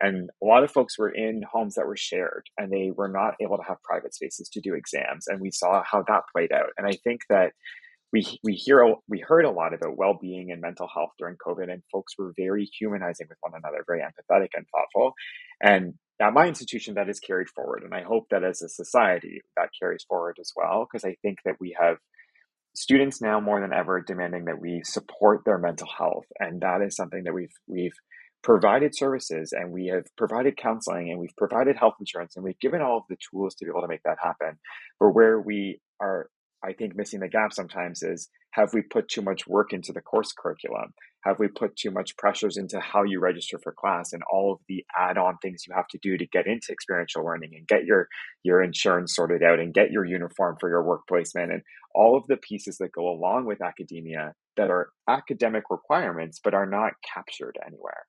[0.00, 3.34] And a lot of folks were in homes that were shared and they were not
[3.40, 5.26] able to have private spaces to do exams.
[5.26, 6.70] And we saw how that played out.
[6.78, 7.52] And I think that
[8.12, 11.82] we, we hear we heard a lot about well-being and mental health during COVID, and
[11.92, 15.12] folks were very humanizing with one another, very empathetic and thoughtful.
[15.62, 19.42] And at my institution, that is carried forward, and I hope that as a society
[19.56, 21.98] that carries forward as well, because I think that we have
[22.74, 26.96] students now more than ever demanding that we support their mental health, and that is
[26.96, 27.96] something that we've we've
[28.42, 32.80] provided services and we have provided counseling and we've provided health insurance and we've given
[32.80, 34.58] all of the tools to be able to make that happen.
[34.98, 36.30] But where we are,
[36.64, 40.00] I think, missing the gap sometimes is have we put too much work into the
[40.00, 40.92] course curriculum?
[41.24, 44.58] Have we put too much pressures into how you register for class and all of
[44.68, 48.08] the add-on things you have to do to get into experiential learning and get your
[48.42, 51.62] your insurance sorted out and get your uniform for your work placement and
[51.94, 56.66] all of the pieces that go along with academia that are academic requirements but are
[56.66, 58.06] not captured anywhere.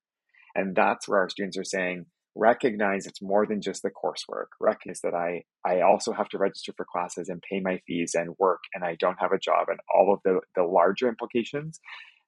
[0.55, 4.47] And that's where our students are saying, recognize it's more than just the coursework.
[4.59, 8.35] Recognize that I, I also have to register for classes and pay my fees and
[8.39, 11.79] work and I don't have a job and all of the, the larger implications.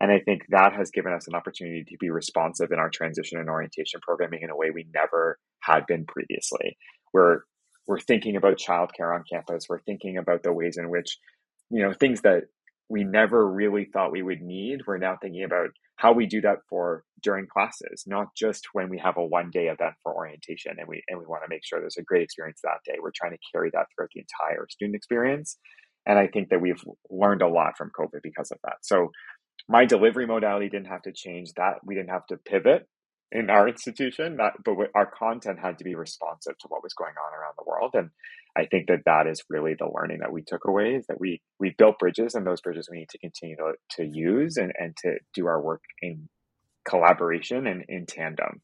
[0.01, 3.39] And I think that has given us an opportunity to be responsive in our transition
[3.39, 6.77] and orientation programming in a way we never had been previously.
[7.13, 7.41] We're
[7.87, 9.65] we're thinking about childcare on campus.
[9.69, 11.17] We're thinking about the ways in which,
[11.69, 12.43] you know, things that
[12.89, 14.81] we never really thought we would need.
[14.85, 18.99] We're now thinking about how we do that for during classes, not just when we
[18.99, 21.79] have a one day event for orientation and we and we want to make sure
[21.79, 22.97] there's a great experience that day.
[23.01, 25.57] We're trying to carry that throughout the entire student experience.
[26.05, 28.77] And I think that we've learned a lot from COVID because of that.
[28.81, 29.11] So
[29.69, 31.75] my delivery modality didn't have to change that.
[31.85, 32.87] We didn't have to pivot
[33.31, 37.13] in our institution, that, but our content had to be responsive to what was going
[37.13, 37.91] on around the world.
[37.93, 38.09] And
[38.55, 41.41] I think that that is really the learning that we took away is that we
[41.59, 44.95] we built bridges, and those bridges we need to continue to, to use and, and
[44.97, 46.29] to do our work in
[46.85, 48.61] collaboration and in tandem.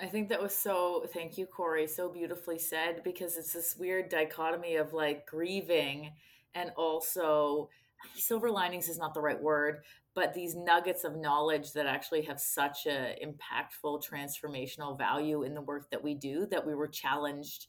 [0.00, 4.08] I think that was so, thank you, Cory, so beautifully said because it's this weird
[4.08, 6.12] dichotomy of like grieving
[6.54, 7.68] and also
[8.14, 9.82] silver linings is not the right word,
[10.14, 15.60] but these nuggets of knowledge that actually have such a impactful transformational value in the
[15.60, 17.66] work that we do that we were challenged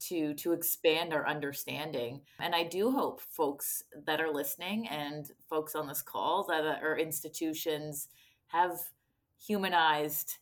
[0.00, 2.20] to to expand our understanding.
[2.40, 6.98] And i do hope folks that are listening and folks on this call that are
[6.98, 8.08] institutions
[8.48, 8.78] have
[9.44, 10.38] humanized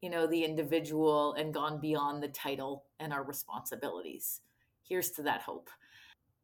[0.00, 4.40] you know the individual and gone beyond the title and our responsibilities.
[4.82, 5.68] Here's to that hope.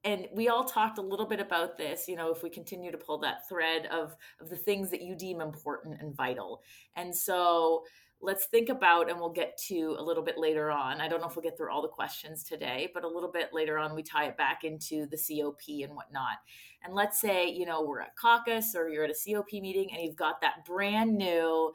[0.02, 2.98] And we all talked a little bit about this you know if we continue to
[2.98, 6.62] pull that thread of of the things that you deem important and vital.
[6.96, 7.84] And so
[8.24, 11.00] let's think about, and we'll get to a little bit later on.
[11.00, 13.50] I don't know if we'll get through all the questions today, but a little bit
[13.52, 16.38] later on, we tie it back into the COP and whatnot.
[16.82, 20.02] And let's say, you know, we're at CACUSS or you're at a COP meeting and
[20.02, 21.72] you've got that brand new,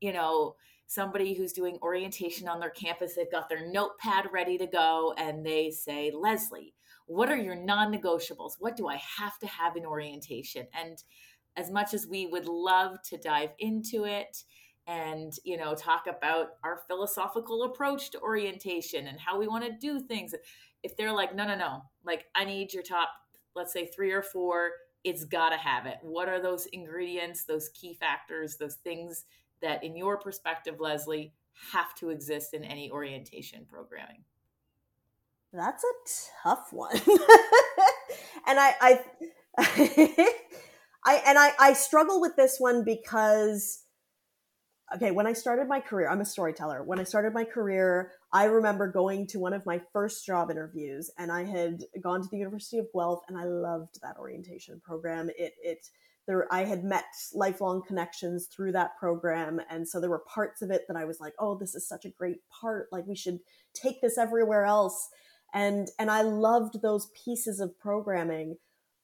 [0.00, 0.54] you know,
[0.86, 3.14] somebody who's doing orientation on their campus.
[3.14, 6.74] They've got their notepad ready to go and they say, Lesley,
[7.06, 8.52] what are your non negotiables?
[8.60, 10.66] What do I have to have in orientation?
[10.72, 11.02] And
[11.56, 14.44] as much as we would love to dive into it,
[14.88, 19.70] and you know talk about our philosophical approach to orientation and how we want to
[19.70, 20.34] do things.
[20.82, 23.10] If they're like no no no like i need your top
[23.54, 24.70] let's say three or four
[25.04, 25.98] it's got to have it.
[26.02, 29.26] What are those ingredients those key factors those things
[29.60, 31.34] that in your perspective lesley
[31.72, 34.24] have to exist in any orientation programming?
[35.52, 37.00] That's a tough one.
[38.46, 39.00] And i i
[41.04, 43.84] I and I, I struggle with this one because
[44.94, 46.82] okay, when I started my career, I'm a storyteller.
[46.82, 51.10] When I started my career, I remember going to one of my first job interviews
[51.18, 55.30] and I had gone to the University of Guelph and I loved that orientation program.
[55.36, 55.86] It it
[56.26, 60.70] there I had met lifelong connections through that program and so there were parts of
[60.70, 62.88] it that I was like, "Oh, this is such a great part.
[62.92, 63.40] Like we should
[63.74, 65.08] take this everywhere else."
[65.52, 68.56] And and I loved those pieces of programming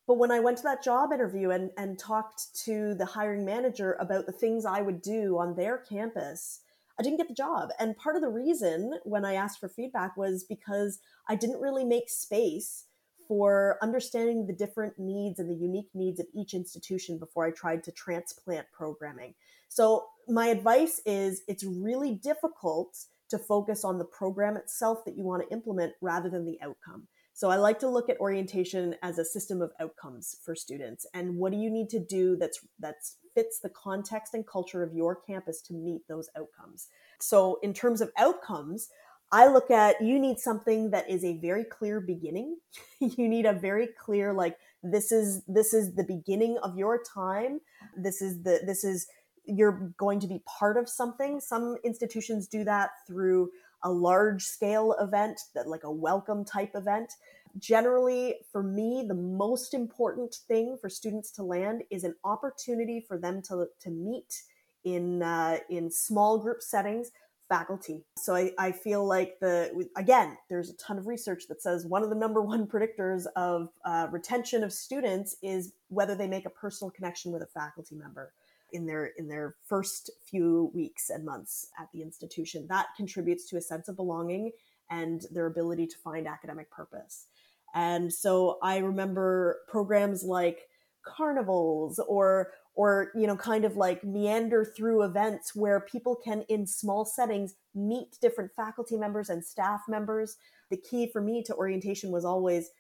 [0.07, 3.97] but when I went to that job interview and, and talked to the hiring manager
[3.99, 6.61] about the things I would do on their campus,
[6.99, 7.71] I didn't get the job.
[7.79, 11.85] And part of the reason when I asked for feedback was because I didn't really
[11.85, 12.85] make space
[13.27, 17.83] for understanding the different needs and the unique needs of each institution before I tried
[17.85, 19.35] to transplant programming.
[19.69, 22.97] So, my advice is it's really difficult
[23.31, 27.09] to focus on the program itself that you want to implement rather than the outcome.
[27.35, 31.05] So I like to look at orientation as a system of outcomes for students.
[31.15, 34.95] And what do you need to do that's that's fits the context and culture of
[34.95, 36.87] your campus to meet those outcomes?
[37.19, 38.89] So in terms of outcomes,
[39.33, 42.57] I look at you need something that is a very clear beginning.
[43.01, 47.61] you need a very clear like this is this is the beginning of your time.
[47.97, 49.09] This is the this is
[49.45, 51.41] you're going to be part of something.
[51.41, 53.51] Some institutions do that through
[53.85, 57.13] a large scale event that like a welcome type event.
[57.59, 63.17] Generally for me the most important thing for students to land is an opportunity for
[63.19, 64.43] them to, to meet
[64.85, 67.11] in uh, in small group settings
[67.49, 68.03] faculty.
[68.17, 72.03] So I, I feel like the again there's a ton of research that says one
[72.03, 76.51] of the number one predictors of uh, retention of students is whether they make a
[76.51, 78.33] personal connection with a faculty member
[78.75, 83.57] in their in their first few weeks and months at the institution that contributes to
[83.57, 84.51] a sense of belonging
[84.91, 87.27] and their ability to find academic purpose.
[87.75, 90.69] And so i remember programs like
[91.05, 96.67] carnivals or or you know kind of like meander through events where people can in
[96.67, 100.37] small settings meet different faculty members and staff members.
[100.71, 102.71] The key for me to orientation was always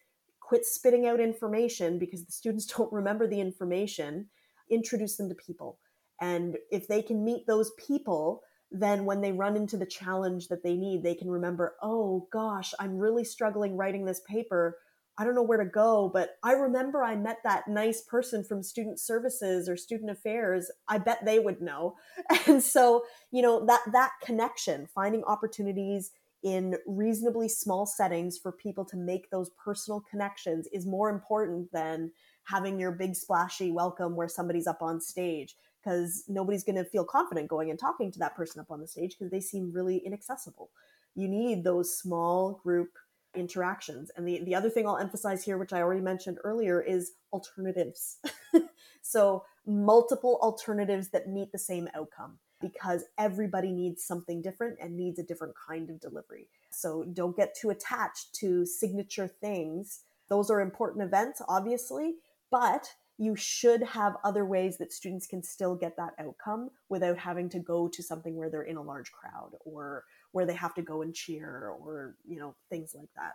[0.41, 4.27] quit spitting out information because the students don't remember the information.
[4.71, 5.79] Introduce them to people
[6.25, 10.63] and if they can meet those people, then when they run into the challenge that
[10.63, 14.79] they need, they can remember, oh gosh, I'm really struggling writing this paper.
[15.19, 18.63] I don't know where to go, but I remember I met that nice person from
[18.63, 20.71] student services or student affairs.
[20.89, 21.97] I bet they would know.
[22.47, 26.11] And so, you know, that that connection, finding opportunities
[26.43, 32.13] in reasonably small settings for people to make those personal connections is more important than
[32.45, 37.05] having your big splashy welcome where somebody's up on stage because nobody's going to feel
[37.05, 39.99] confident going and talking to that person up on the stage because they seem really
[39.99, 40.71] inaccessible.
[41.15, 42.91] You need those small group
[43.35, 44.11] interactions.
[44.17, 48.19] And the, the other thing I'll emphasize here, which I already mentioned earlier, is alternatives.
[49.03, 55.19] so, multiple alternatives that meet the same outcome because everybody needs something different and needs
[55.19, 56.49] a different kind of delivery.
[56.71, 60.01] So, don't get too attached to signature things.
[60.29, 62.15] Those are important events, obviously,
[62.51, 67.49] but you should have other ways that students can still get that outcome without having
[67.49, 70.83] to go to something where they're in a large crowd or where they have to
[70.83, 73.35] go and cheer or you know things like that.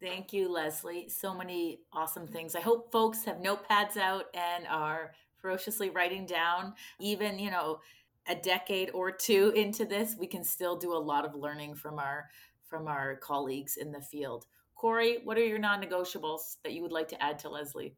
[0.00, 1.08] Thank you lesley.
[1.08, 2.54] So many awesome things.
[2.54, 7.80] I hope folks have notepads out and are ferociously writing down even you know
[8.28, 11.98] a decade or two into this we can still do a lot of learning from
[11.98, 12.28] our
[12.68, 14.46] from our colleagues in the field
[14.78, 17.94] Cory, what are your non negotiables that you would like to add to Lesley?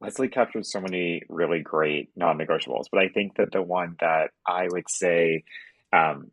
[0.00, 4.30] Lesley captured so many really great non negotiables, but I think that the one that
[4.46, 5.44] I would say
[5.92, 6.30] um,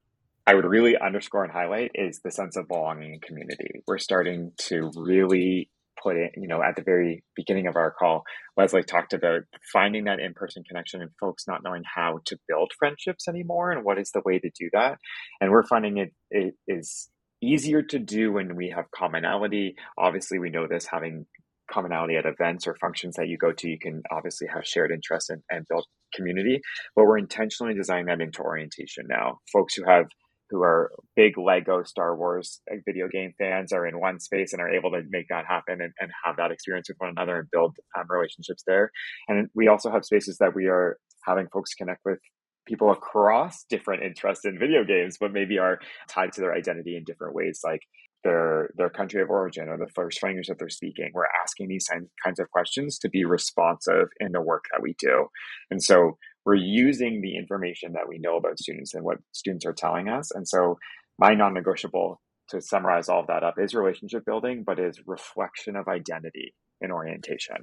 [0.47, 3.81] I would really underscore and highlight is the sense of belonging and community.
[3.85, 5.69] We're starting to really
[6.01, 8.23] put in, you know, at the very beginning of our call,
[8.55, 9.41] Lesley talked about
[9.73, 13.83] finding that in person connection and folks not knowing how to build friendships anymore and
[13.83, 14.99] what is the way to do that.
[15.41, 17.09] And we're finding it, it is
[17.41, 19.75] easier to do when we have commonality.
[19.97, 21.25] Obviously, we know this having
[21.71, 25.29] commonality at events or functions that you go to, you can obviously have shared interests
[25.29, 26.61] and, and build community.
[26.95, 29.39] But we're intentionally designing that into orientation now.
[29.51, 30.05] Folks who have
[30.51, 34.69] who are big Lego Star Wars video game fans are in one space and are
[34.69, 37.75] able to make that happen and, and have that experience with one another and build
[37.97, 38.91] um, relationships there.
[39.27, 42.19] And we also have spaces that we are having folks connect with
[42.65, 47.03] people across different interests in video games, but maybe are tied to their identity in
[47.03, 47.81] different ways, like
[48.23, 51.11] their their country of origin or the first language that they're speaking.
[51.13, 51.87] We're asking these
[52.23, 55.27] kinds of questions to be responsive in the work that we do.
[55.69, 59.73] And so we're using the information that we know about students and what students are
[59.73, 60.31] telling us.
[60.31, 60.77] And so
[61.17, 65.87] my non-negotiable to summarize all of that up is relationship building, but is reflection of
[65.87, 67.57] identity in orientation.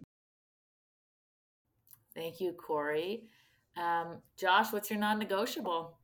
[2.14, 3.24] Thank you, Cory.
[3.77, 5.99] Um, Josh, what's your non-negotiable?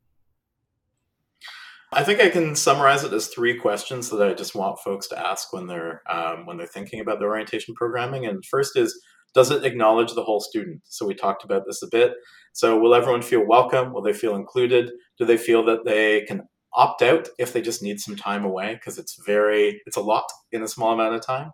[1.93, 5.19] I think I can summarize it as three questions that I just want folks to
[5.19, 8.27] ask when they're um, when they're thinking about their orientation programming.
[8.27, 9.01] And first is
[9.35, 10.83] does it acknowledge the whole student?
[10.85, 12.13] So we talked about this a bit.
[12.53, 13.93] So will everyone feel welcome?
[13.93, 14.91] Will they feel included?
[15.19, 16.43] Do they feel that they can
[16.75, 18.75] opt out if they just need some time away?
[18.75, 21.53] Because it's very, it's a lot in a small amount of time.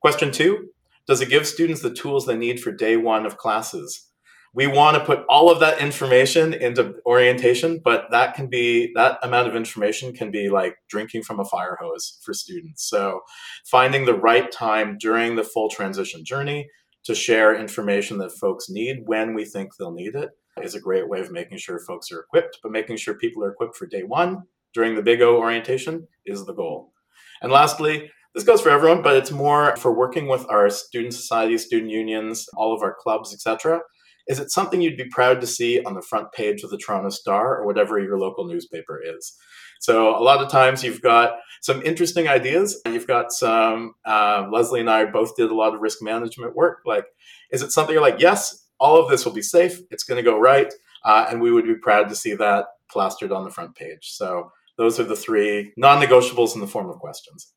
[0.00, 0.68] Question two,
[1.06, 4.07] does it give students the tools they need for day one of classes?
[4.54, 9.18] We want to put all of that information into orientation, but that can be, that
[9.22, 12.88] amount of information can be like drinking from a fire hose for students.
[12.88, 13.20] So
[13.66, 16.68] finding the right time during the full transition journey
[17.04, 20.30] to share information that folks need when we think they'll need it
[20.62, 23.52] is a great way of making sure folks are equipped, but making sure people are
[23.52, 24.42] equipped for day one
[24.74, 26.92] during the Big O orientation is the goal.
[27.40, 31.64] And lastly, this goes for everyone, but it's more for working with our student societies,
[31.64, 33.80] student unions, all of our clubs, etc.
[34.28, 37.08] Is it something you'd be proud to see on the front page of the Toronto
[37.10, 39.36] Star or whatever your local newspaper is?
[39.80, 42.80] So a lot of times you've got some interesting ideas.
[42.86, 46.80] You've got some, uh, Lesley and I both did a lot of risk management work.
[46.84, 47.06] Like,
[47.50, 50.30] is it something you're like, yes, all of this will be safe, it's going to
[50.30, 50.72] go right,
[51.04, 54.10] uh, and we would be proud to see that plastered on the front page.
[54.12, 57.52] So those are the three non negotiables in the form of questions.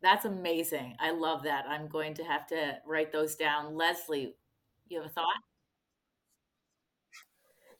[0.00, 0.96] That's amazing.
[1.00, 1.64] I love that.
[1.66, 3.74] I'm going to have to write those down.
[3.74, 4.34] Lesley,
[4.90, 5.42] you have a thought?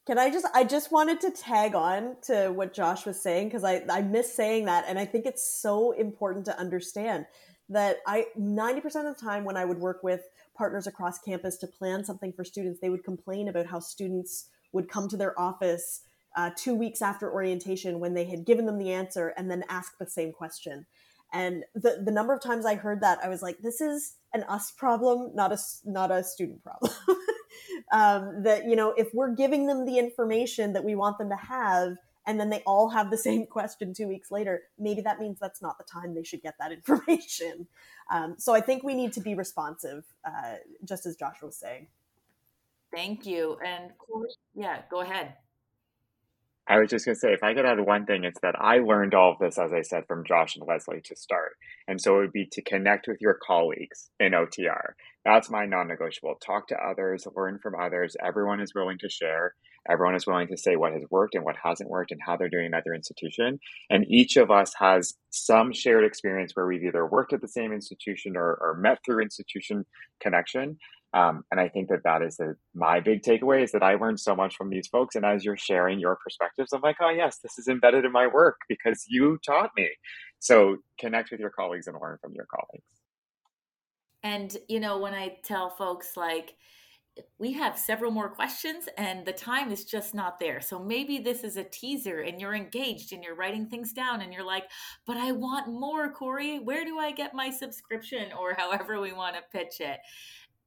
[0.09, 3.63] Can I just I just wanted to tag on to what Josh was saying because
[3.63, 7.27] I I miss saying that and I think it's so important to understand
[7.69, 10.23] that I 90% of the time when I would work with
[10.57, 14.89] partners across campus to plan something for students they would complain about how students would
[14.89, 16.01] come to their office
[16.35, 19.99] uh, two weeks after orientation when they had given them the answer and then ask
[19.99, 20.87] the same question
[21.35, 24.45] and the the number of times I heard that I was like this is an
[24.45, 26.93] us problem not a not a student problem.
[27.91, 31.37] Um, that you know if we're giving them the information that we want them to
[31.37, 35.39] have and then they all have the same question two weeks later maybe that means
[35.41, 37.67] that's not the time they should get that information.
[38.11, 41.87] Um, so i think we need to be responsive uh, just as joshua was saying.
[42.95, 43.57] Thank you.
[43.65, 43.93] And
[44.55, 45.35] yeah go ahead
[46.69, 48.79] I was just going to say, if I could add one thing, it's that I
[48.79, 51.53] learned all of this, as I said, from Josh and Lesley to start.
[51.89, 54.93] And so it would be to connect with your colleagues in OTR.
[55.25, 56.37] That's my non negotiable.
[56.45, 58.17] Talk to others, learn from others.
[58.23, 59.55] Everyone is willing to share.
[59.89, 62.51] Everyone is willing to say what has worked and what hasn't worked and how they're
[62.51, 63.59] doing at their institution.
[63.89, 67.73] And each of us has some shared experience where we've either worked at the same
[67.73, 69.87] institution or, or met through institution
[70.21, 70.79] connection.
[71.15, 74.21] Um, and I think that that is the, my big takeaway is that I learned
[74.21, 75.15] so much from these folks.
[75.15, 78.27] And as you're sharing your perspectives, I'm like, oh, yes, this is embedded in my
[78.27, 79.89] work because you taught me.
[80.39, 82.85] So connect with your colleagues and learn from your colleagues.
[84.23, 86.55] And, you know, when I tell folks like,
[87.39, 90.61] we have several more questions and the time is just not there.
[90.61, 94.33] So maybe this is a teaser and you're engaged and you're writing things down and
[94.33, 94.65] you're like,
[95.07, 96.59] but I want more, Cory.
[96.59, 99.99] Where do I get my subscription or however we want to pitch it?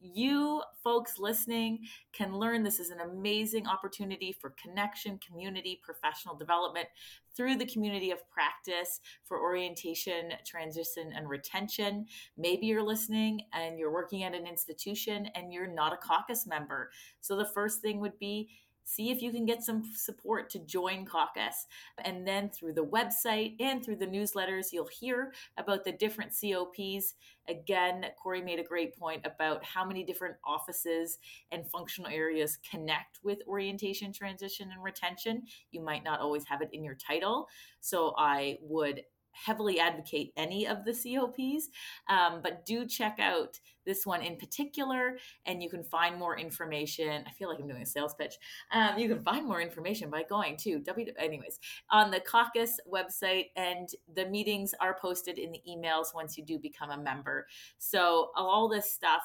[0.04, 6.88] You folks listening can learn this is an amazing opportunity for connection, community, professional development
[7.36, 12.08] through the community of practice for orientation, transition, and retention.
[12.36, 16.90] Maybe you're listening and you're working at an institution and you're not a CACUSS member.
[17.20, 18.50] So the first thing would be
[18.84, 21.68] see if you can get some support to join CACUSS.
[22.04, 27.14] And then through the website and through the newsletters you'll hear about the different cops
[27.48, 31.18] again cory made a great point about how many different offices
[31.52, 35.44] and functional areas connect with orientation transition and retention.
[35.72, 37.48] You might not always have it in your title.
[37.80, 39.02] So i would
[39.32, 41.70] heavily advocate any of the COPs,
[42.10, 47.24] um, but do check out this one in particular, and you can find more information.
[47.28, 48.36] I feel like I'm doing a sales pitch.
[48.72, 51.08] Um, you can find more information by going to W.
[51.18, 51.60] Anyways,
[51.90, 56.60] on the CACUSS website, and the meetings are posted in the emails once you do
[56.60, 57.48] become a member.
[57.80, 59.24] So all this stuff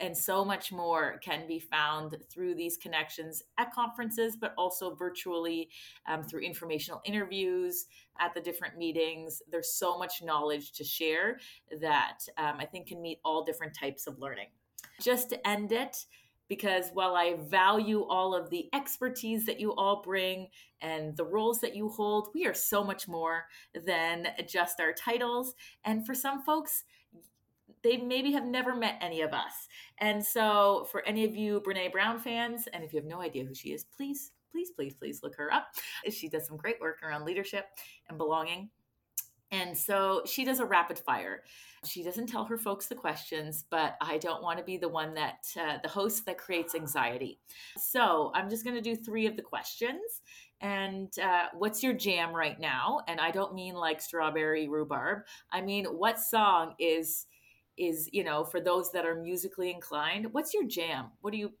[0.00, 5.68] and so much more can be found through these connections at conferences, but also virtually
[6.08, 7.86] um, through informational interviews
[8.18, 9.42] at the different meetings.
[9.50, 11.38] There's so much knowledge to share
[11.80, 14.48] that um, I think can meet all different types of learning.
[15.00, 16.06] Just to end it,
[16.48, 20.48] because while I value all of the expertise that you all bring
[20.80, 23.44] and the roles that you hold, we are so much more
[23.86, 25.54] than just our titles.
[25.84, 26.82] And for some folks,
[27.82, 29.68] they maybe have never met any of us.
[29.98, 33.44] And so, for any of you Brene Brown fans, and if you have no idea
[33.44, 35.68] who she is, please, please, please, please look her up.
[36.10, 37.66] She does some great work around leadership
[38.08, 38.70] and belonging.
[39.52, 41.42] And so she does a rapid fire.
[41.84, 45.12] She doesn't tell her folks the questions, but I don't want to be the one
[45.14, 47.40] that, uh, the host that creates anxiety.
[47.76, 50.22] So I'm just going to do three of the questions.
[50.60, 53.00] And uh, what's your jam right now?
[53.08, 55.22] And I don't mean like strawberry rhubarb.
[55.50, 57.26] I mean, what song is
[57.80, 61.06] is you know for those that are musically inclined what's your jam?
[61.22, 61.52] What are you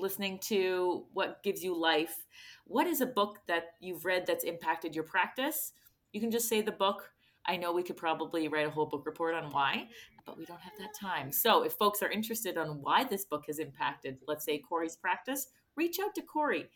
[0.00, 1.06] listening to?
[1.12, 2.26] What gives you life?
[2.66, 5.72] What is a book that you've read that's impacted your practice?
[6.12, 7.10] You can just say the book.
[7.46, 9.88] I know we could probably write a whole book report on why
[10.26, 11.32] but we don't have that time.
[11.32, 15.46] So if folks are interested on why this book has impacted let's say cory's practice
[15.76, 16.68] reach out to cory.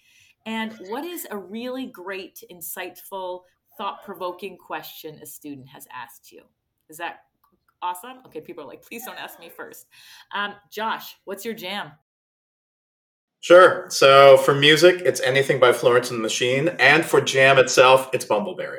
[0.47, 3.43] And what is a really great insightful
[3.77, 6.43] thought-provoking question a student has asked you?
[6.89, 7.25] Is that
[7.83, 8.19] awesome.
[8.27, 9.87] Okay, people are like, please don't ask me first.
[10.35, 11.93] Um, Josh, what's your jam?
[13.41, 13.87] Sure.
[13.91, 18.25] So for music, it's anything by Florence and the Machine, and for jam itself, it's
[18.25, 18.79] Bumbleberry.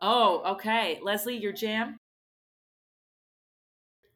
[0.00, 0.98] Oh, okay.
[1.02, 1.98] Lesley, your jam?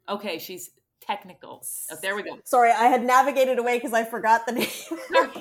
[0.08, 0.70] Okay, she's
[1.00, 1.64] technical.
[1.90, 2.38] Oh, there we go.
[2.44, 4.68] Sorry, I had navigated away because I forgot the name.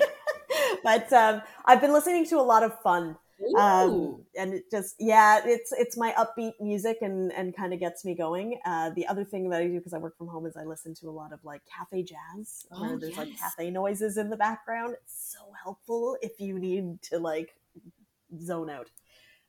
[0.82, 3.16] but um, I've been listening to a lot of fun
[3.58, 8.04] um, and it just yeah it's it's my upbeat music and and kind of gets
[8.04, 8.58] me going.
[8.64, 10.94] Uh, the other thing that i do because i work from home is i listen
[10.94, 13.18] to a lot of like cafe jazz where oh, there's yes.
[13.18, 14.94] like cafe noises in the background.
[15.02, 17.54] It's so helpful if you need to like
[18.40, 18.90] zone out.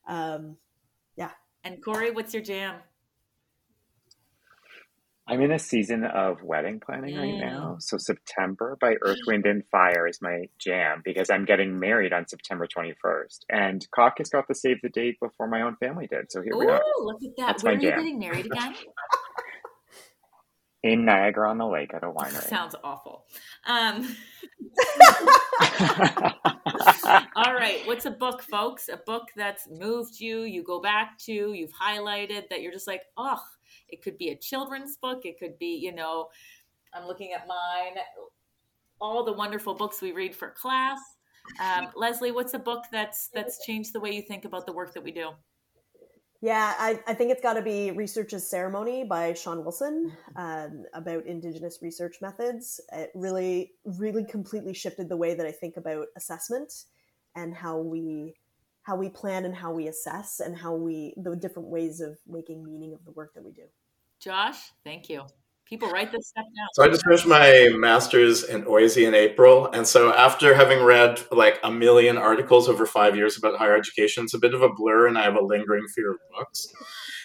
[0.06, 0.56] Um,
[1.16, 1.30] yeah.
[1.64, 2.76] And cory what's your jam
[5.28, 7.76] I'm in a season of wedding planning right now.
[7.80, 12.26] So September by Earth, Wind, and Fire is my jam because I'm getting married on
[12.26, 13.40] September 21st.
[13.50, 16.32] And CACUSS got to save the date before my own family did.
[16.32, 16.82] So here Ooh, we are.
[17.02, 17.46] look at that.
[17.46, 18.74] That's Where are you getting married again?
[20.82, 22.48] in Niagara on the Lake at a winery.
[22.48, 23.24] Sounds awful.
[23.66, 24.16] Um,
[27.36, 27.80] all right.
[27.86, 28.88] What's a book, folks?
[28.88, 33.02] A book that's moved you, you go back to, you've highlighted that you're just like,
[33.16, 33.40] oh,
[33.88, 35.24] it could be a children's book.
[35.24, 36.28] It could be, you know,
[36.94, 38.02] I'm looking at mine,
[39.00, 40.98] all the wonderful books we read for class.
[41.62, 44.94] Um, Lesley, what's a book that's that's changed the way you think about the work
[44.94, 45.30] that we do?
[46.40, 50.84] Yeah, I, I think it's got to be Research Is Ceremony by Shawn Wilson um,
[50.94, 52.80] about Indigenous research methods.
[52.92, 56.72] It really, really completely shifted the way that I think about assessment
[57.34, 58.36] and how we
[58.88, 62.64] how we plan and how we assess and how we the different ways of making
[62.64, 63.64] meaning of the work that we do.
[64.18, 65.24] Josh, thank you.
[65.66, 66.68] People write this stuff down.
[66.72, 71.20] So I just finished my master's in OISE in April, and so after having read
[71.30, 74.70] like a million articles over five years about higher education, it's a bit of a
[74.70, 76.66] blur, and I have a lingering fear of books.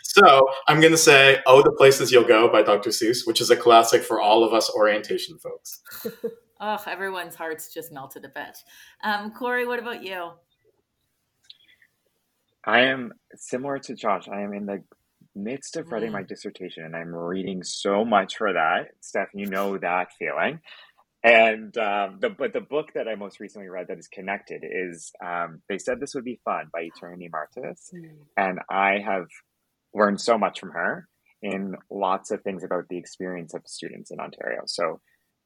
[0.03, 2.89] So I'm going to say "Oh, the Places You'll Go" by Dr.
[2.89, 5.81] Seuss, which is a classic for all of us orientation folks.
[6.59, 8.57] oh, everyone's hearts just melted a bit.
[9.01, 10.33] Um, Cory, what about you?
[12.65, 14.27] I am similar to Josh.
[14.27, 14.83] I am in the
[15.35, 16.27] midst of writing my mm.
[16.27, 18.89] dissertation and I'm reading so much for that.
[19.01, 20.59] Steph, you know that feeling.
[21.23, 25.11] And um, the but the book that I most recently read that is connected is
[25.25, 28.09] um, they said this would be fun by Eternity Martis, mm.
[28.35, 29.27] and I have
[29.93, 31.07] learned so much from her
[31.41, 34.63] in lots of things about the experience of students in Ontario.
[34.65, 34.99] So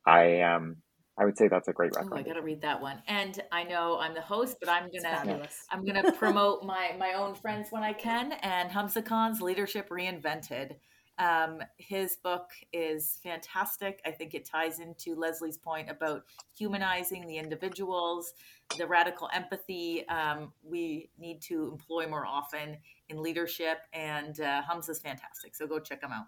[0.03, 0.77] I um
[1.19, 2.27] I would say that's a great recommendation.
[2.27, 3.01] Oh, I got to read that one.
[3.07, 7.33] And I know I'm the host, but I'm gonna I'm gonna promote my my own
[7.33, 8.33] friends when I can.
[8.43, 10.75] And Hamza Khan's Leadership Reinvented.
[11.19, 14.01] Um, his book is fantastic.
[14.05, 16.23] I think it ties into Lesley's point about
[16.55, 18.33] humanizing the individuals,
[18.77, 22.77] the radical empathy um, we need to employ more often
[23.09, 23.79] in leadership.
[23.93, 25.55] And uh, Hamza's fantastic.
[25.55, 26.25] So go check him out.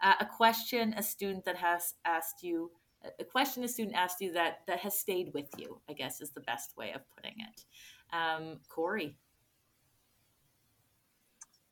[0.00, 2.70] Uh, a question a student that has asked you
[3.18, 6.30] a question a student asked you that that has stayed with you i guess is
[6.30, 7.64] the best way of putting it
[8.12, 9.16] um, cory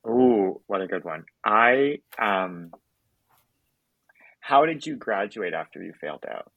[0.05, 0.29] oh
[0.69, 1.25] what a good one.
[1.43, 2.71] I um
[4.39, 6.51] how did you graduate after you failed out?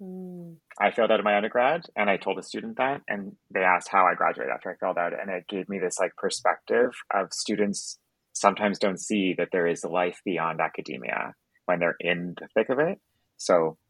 [0.00, 0.56] Mm.
[0.80, 3.88] I failed out of my undergrad and I told a student that and they asked
[3.90, 7.32] how I graduated after I failed out and it gave me this like perspective of
[7.32, 7.98] students
[8.34, 12.78] sometimes don't see that there is life beyond academia when they're in the thick of
[12.78, 13.00] it.
[13.36, 13.85] So it,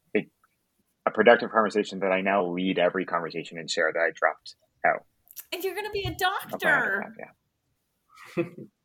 [1.06, 5.04] a productive conversation that I now lead every conversation and share that I dropped out.
[5.52, 7.04] And you're going to be a doctor.
[7.18, 7.26] Yeah.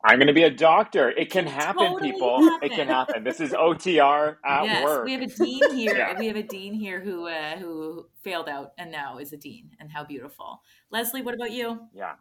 [0.06, 1.10] I'm going to be a doctor.
[1.10, 2.42] It can happen, totally people.
[2.42, 2.72] Happen.
[2.72, 3.24] It can happen.
[3.24, 5.06] This is OTR at yes, work.
[5.06, 5.98] We have a dean here.
[5.98, 6.18] yeah.
[6.18, 9.72] We have a dean here who uh, who failed out and now is a dean.
[9.80, 11.22] And how beautiful, Lesley.
[11.22, 11.80] What about you?
[11.94, 12.14] Yeah.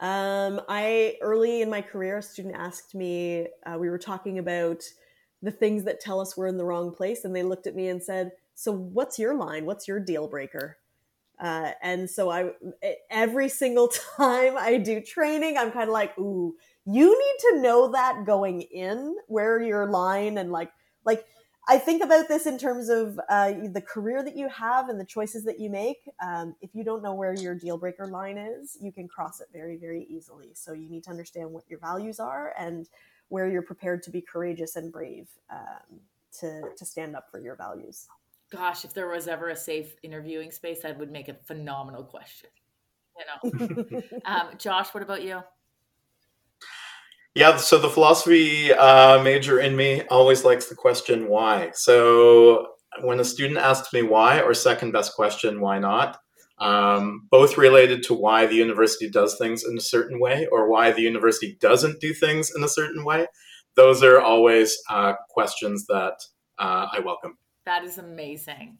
[0.00, 3.48] Um, I early in my career, a student asked me.
[3.64, 4.82] Uh, we were talking about
[5.42, 7.88] the things that tell us we're in the wrong place, and they looked at me
[7.88, 9.66] and said, "So, what's your line?
[9.66, 10.78] What's your deal breaker?"
[11.38, 12.52] Uh, and so I,
[13.10, 16.54] every single time I do training, I'm kind of like, ooh,
[16.86, 20.72] you need to know that going in where your line and like,
[21.04, 21.26] like
[21.68, 25.04] I think about this in terms of uh, the career that you have and the
[25.04, 26.08] choices that you make.
[26.24, 29.48] Um, if you don't know where your deal breaker line is, you can cross it
[29.52, 30.52] very, very easily.
[30.54, 32.88] So you need to understand what your values are and
[33.28, 36.00] where you're prepared to be courageous and brave um,
[36.38, 38.06] to to stand up for your values
[38.50, 42.50] gosh, if there was ever a safe interviewing space, that would make a phenomenal question.
[43.18, 45.42] You know, um, Josh, what about you?
[47.34, 51.70] Yeah, so the philosophy uh, major in me always likes the question why.
[51.74, 52.68] So
[53.02, 56.18] when a student asks me why, or second best question, why not?
[56.58, 60.92] Um, both related to why the university does things in a certain way or why
[60.92, 63.26] the university doesn't do things in a certain way.
[63.74, 66.14] Those are always uh, questions that
[66.58, 67.36] uh, I welcome.
[67.66, 68.78] That is amazing.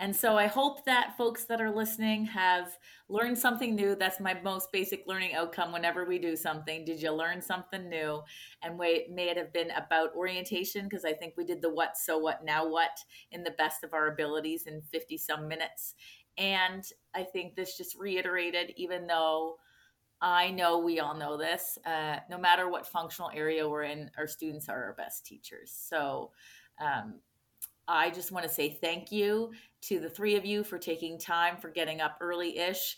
[0.00, 2.78] And so I hope that folks that are listening have
[3.08, 3.96] learned something new.
[3.96, 6.84] That's my most basic learning outcome whenever we do something.
[6.84, 8.22] Did you learn something new?
[8.62, 12.16] And may it have been about orientation because I think we did the what, so
[12.16, 12.96] what, now what
[13.32, 15.94] in the best of our abilities in 50 some minutes.
[16.36, 19.56] And I think this just reiterated, even though
[20.20, 24.28] I know we all know this, uh, no matter what functional area we're in, our
[24.28, 25.72] students are our best teachers.
[25.76, 26.30] So,
[26.80, 27.14] um,
[27.88, 31.56] I just want to say thank you to the three of you for taking time
[31.56, 32.96] for getting up early ish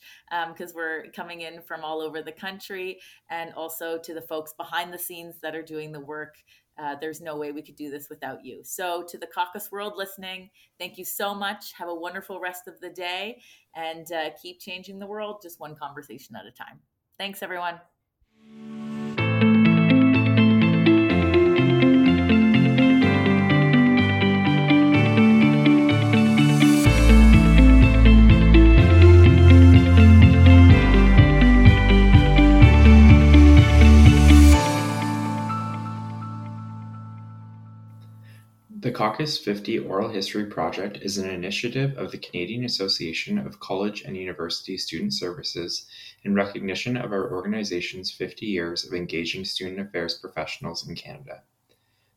[0.49, 2.99] because um, we're coming in from all over the country,
[3.31, 6.35] and also to the folks behind the scenes that are doing the work.
[6.79, 8.61] Uh, there's no way we could do this without you.
[8.65, 11.73] So, to the CACUSS world listening, thank you so much.
[11.75, 13.43] Have a wonderful rest of the day
[13.77, 16.81] and uh, keep changing the world just one conversation at a time.
[17.19, 17.81] Thanks, everyone.
[38.83, 44.01] The CACUSS Fifty Oral History Project is an initiative of the Canadian Association of College
[44.01, 45.85] and University Student Services
[46.23, 51.43] in recognition of our organization's 50 years of engaging student affairs professionals in Canada.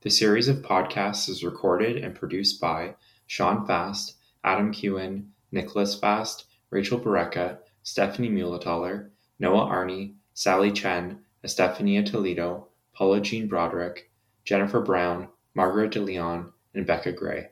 [0.03, 2.95] The series of podcasts is recorded and produced by
[3.27, 12.03] Sean Fast, Adam Kuhn, Nicholas Fast, Rachel Barreca, Stephanie Muehlethaler, Noah Arney, Sally Chen, Estefania
[12.03, 14.09] Toledo, Paula Jean Broderick,
[14.45, 17.49] Jennifer Brown, Margaret DeLeon, and Becca Gray.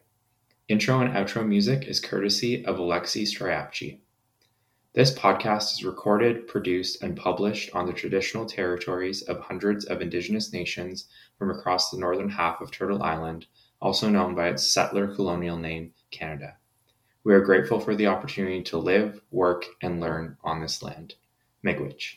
[0.68, 4.00] Intro and outro music is courtesy of Oleksii Striapchyi.
[4.94, 10.52] This podcast is recorded, produced, and published on the traditional territories of hundreds of Indigenous
[10.52, 13.46] nations from across the northern half of Turtle Island,
[13.80, 16.58] also known by its settler colonial name, Canada.
[17.24, 21.14] We are grateful for the opportunity to live, work, and learn on this land.
[21.64, 22.16] Miigwech.